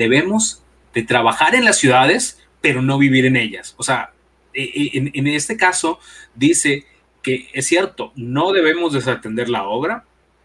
[0.00, 0.62] debemos
[0.94, 3.74] de trabajar en las ciudades, pero no vivir en ellas.
[3.76, 4.12] O sea,
[4.54, 6.00] e, e, en, este caso
[6.34, 6.86] dice
[7.22, 10.04] que es cierto, no debemos desatender la obra,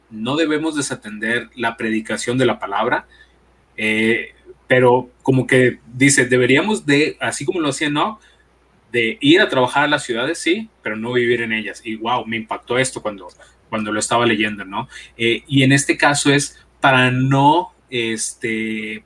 [0.09, 3.07] no debemos desatender la predicación de la palabra,
[3.77, 4.33] eh,
[4.67, 8.19] pero como que dice, deberíamos de, así como lo hacía no,
[8.91, 11.81] de ir a trabajar a las ciudades, sí, pero no vivir en ellas.
[11.85, 13.29] Y wow, me impactó esto cuando,
[13.69, 14.89] cuando lo estaba leyendo, ¿no?
[15.17, 19.03] Eh, y en este caso es para no, este,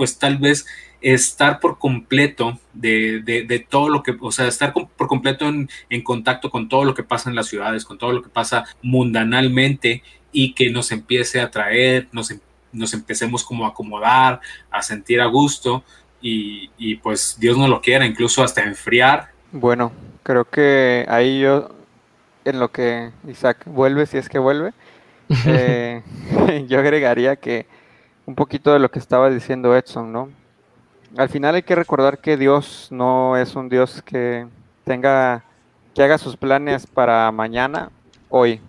[0.00, 0.64] pues tal vez
[1.02, 6.70] estar por completo de, todo lo que, o sea, estar por completo en, contacto con
[6.70, 10.70] todo lo que pasa en las ciudades, con todo lo que pasa mundanalmente y que
[10.70, 12.40] nos empiece a atraer, nos, em,
[12.72, 14.40] nos empecemos como a acomodar,
[14.70, 15.84] a sentir a gusto
[16.22, 19.32] y, y pues Dios no lo quiera, incluso hasta enfriar.
[19.52, 19.92] Bueno,
[20.22, 21.74] creo que ahí yo,
[22.46, 24.72] en lo que Isaac vuelve, si es que vuelve,
[25.46, 26.00] eh,
[26.68, 27.66] yo agregaría que
[28.30, 30.30] un poquito de lo que estaba diciendo Edson, ¿no?
[31.16, 34.46] Al final hay que recordar que Dios no es un Dios que
[34.84, 35.42] tenga,
[35.94, 37.90] que haga sus planes para mañana,
[38.28, 38.60] hoy.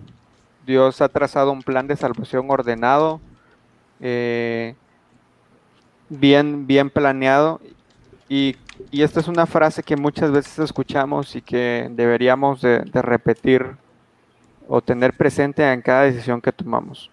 [0.65, 3.21] Dios ha trazado un plan de salvación ordenado,
[3.99, 4.73] eh,
[6.09, 7.61] bien, bien planeado.
[8.27, 8.55] Y,
[8.91, 13.75] esta es una frase que muchas veces escuchamos y que deberíamos de repetir
[14.67, 17.11] o tener presente en cada decisión que tomamos.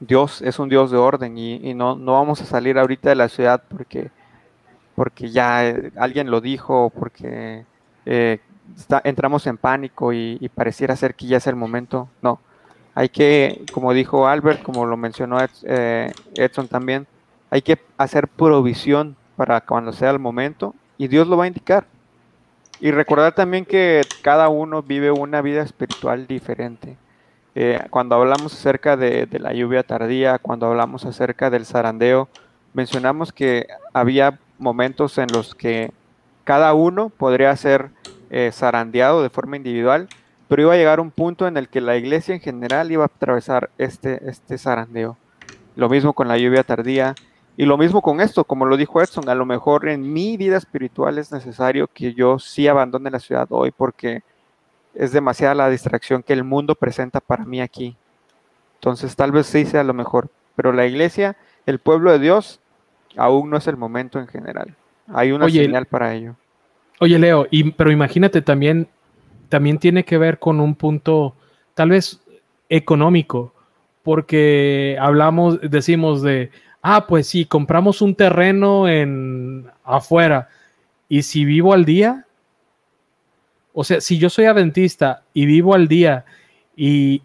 [0.00, 3.28] Dios es un Dios de orden y, no, no, vamos a salir ahorita de la
[3.28, 4.10] ciudad porque,
[4.94, 7.64] porque ya eh, alguien lo dijo, porque
[8.04, 8.40] eh,
[9.04, 12.08] entramos en pánico y, pareciera ser que ya es el momento.
[12.20, 12.40] No,
[12.94, 17.06] hay que, como dijo Albert, como lo mencionó eh, Edson también,
[17.50, 21.86] hay que hacer provisión para cuando sea el momento y Dios lo va a indicar.
[22.80, 26.98] Y recordar también que cada uno vive una vida espiritual diferente.
[27.58, 32.28] Eh, cuando hablamos acerca de, la lluvia tardía, cuando hablamos acerca del zarandeo,
[32.74, 35.90] mencionamos que había momentos en los que
[36.44, 37.88] cada uno podría ser
[38.28, 40.06] eh, zarandeado de forma individual,
[40.48, 43.06] pero iba a llegar un punto en el que la iglesia en general iba a
[43.06, 45.16] atravesar este, este zarandeo.
[45.76, 47.14] Lo mismo con la lluvia tardía,
[47.56, 50.58] y lo mismo con esto, como lo dijo Edson, a lo mejor en mi vida
[50.58, 54.22] espiritual es necesario que yo sí abandone la ciudad hoy porque
[54.96, 57.96] es demasiada la distracción que el mundo presenta para mí aquí.
[58.76, 61.36] Entonces tal vez sí sea lo mejor, pero la iglesia,
[61.66, 62.60] el pueblo de Dios,
[63.16, 64.74] aún no es el momento en general.
[65.08, 66.34] Hay una señal para ello.
[66.98, 68.88] Oye, Leo, y, pero imagínate también,
[69.48, 71.34] también tiene que ver con un punto
[71.74, 72.20] tal vez
[72.68, 73.52] económico,
[74.02, 80.48] porque hablamos, decimos de, ah, pues sí, compramos un terreno en afuera,
[81.08, 82.25] y si vivo al día,
[83.78, 86.24] o sea, si yo soy adventista y vivo al día
[86.74, 87.20] y,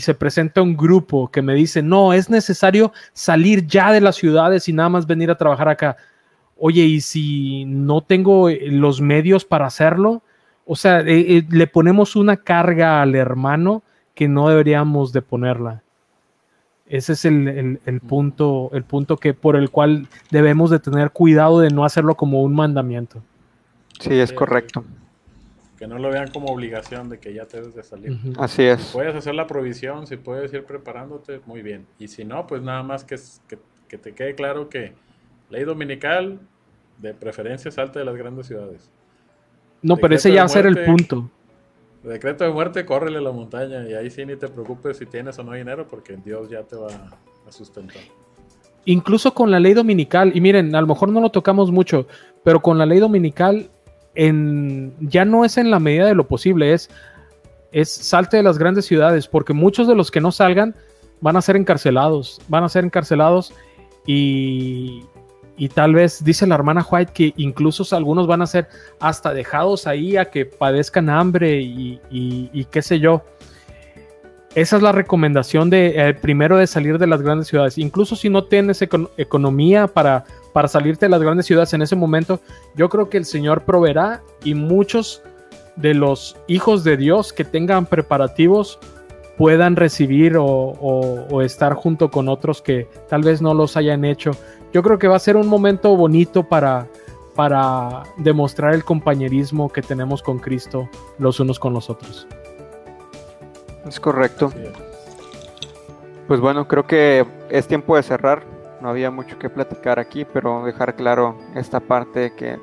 [0.00, 4.68] se presenta un grupo que me dice, no, es necesario salir ya de las ciudades
[4.68, 5.96] y nada más venir a trabajar acá.
[6.58, 10.22] Oye, y si no tengo eh, los medios para hacerlo,
[10.66, 13.82] o sea, eh, eh, le ponemos una carga al hermano
[14.14, 15.82] que no deberíamos de ponerla.
[16.86, 21.70] Ese es el, punto, el punto que por el cual debemos de tener cuidado de
[21.70, 23.22] no hacerlo como un mandamiento.
[24.00, 24.84] Sí, es correcto
[25.76, 28.16] que no lo vean como obligación de que ya te debes de salir.
[28.38, 28.80] Así es.
[28.80, 31.86] Si puedes hacer la provisión, si puedes ir preparándote, muy bien.
[31.98, 33.16] Y si no, pues nada más que,
[33.88, 34.92] que, te quede claro que
[35.50, 36.40] ley dominical,
[36.98, 38.90] de preferencia, salte de las grandes ciudades.
[39.82, 41.28] No, pero ese ya va a ser el punto.
[42.02, 45.38] Decreto de muerte, córrele a la montaña y ahí sí ni te preocupes si tienes
[45.38, 48.02] o no dinero porque Dios ya te va a sustentar.
[48.84, 52.06] Incluso con la ley dominical, y miren, a lo mejor no lo tocamos mucho,
[52.42, 53.70] pero con la ley dominical
[54.14, 56.90] ya no es en la medida de lo posible, es,
[57.72, 60.74] es salte de las grandes ciudades, porque muchos de los que no salgan
[61.20, 63.52] van a ser encarcelados, van a ser encarcelados
[64.06, 65.02] y,
[65.56, 69.86] y tal vez dice la hermana White que incluso algunos van a ser hasta dejados
[69.86, 73.22] ahí a que padezcan hambre y, qué sé yo.
[74.54, 77.76] Esa es la recomendación de eh, primero de salir de las grandes ciudades.
[77.78, 78.82] Incluso si no tienes
[79.16, 82.40] economía para para salirte de las grandes ciudades en ese momento,
[82.76, 85.20] yo creo que el Señor proveerá y muchos
[85.74, 88.78] de los hijos de Dios que tengan preparativos
[89.36, 94.30] puedan recibir o, estar junto con otros que tal vez no los hayan hecho.
[94.72, 96.86] Yo creo que va a ser un momento bonito para,
[97.34, 100.88] para demostrar el compañerismo que tenemos con Cristo
[101.18, 102.28] los unos con los otros.
[103.88, 104.52] Es correcto.
[106.28, 108.53] Pues bueno, creo que es tiempo de cerrar
[108.84, 112.58] no había mucho que platicar aquí, pero dejar claro esta parte que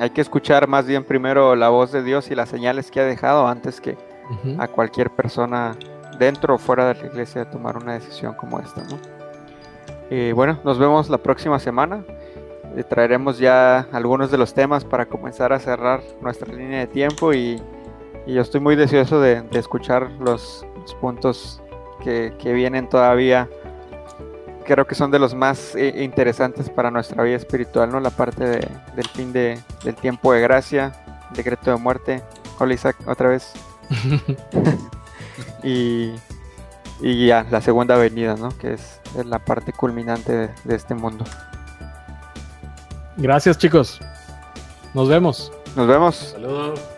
[0.00, 3.04] hay que escuchar más bien primero la voz de Dios y las señales que ha
[3.04, 3.96] dejado antes que
[4.58, 5.76] a cualquier persona
[6.18, 8.82] dentro o fuera de la iglesia tomar una decisión como esta.
[8.82, 8.98] ¿no?
[10.10, 12.02] Y bueno, nos vemos la próxima semana.
[12.76, 17.32] Eh, traeremos ya algunos de los temas para comenzar a cerrar nuestra línea de tiempo
[17.32, 17.62] y,
[18.26, 20.66] yo estoy muy deseoso de, escuchar los,
[21.00, 21.62] puntos
[22.02, 23.48] que, que vienen todavía
[24.64, 28.00] creo que son de los más eh, interesantes para nuestra vida espiritual, ¿no?
[28.00, 30.92] La parte del fin de, del tiempo de gracia,
[31.34, 32.22] decreto de muerte.
[32.58, 33.52] Hola Isaac, otra vez.
[35.62, 36.12] y,
[37.00, 38.50] y ya, la segunda venida, ¿no?
[38.58, 41.24] Que es, la parte culminante de, de este mundo.
[43.16, 44.00] Gracias chicos.
[44.94, 45.52] Nos vemos.
[45.76, 46.16] Nos vemos.
[46.16, 46.91] Saludos.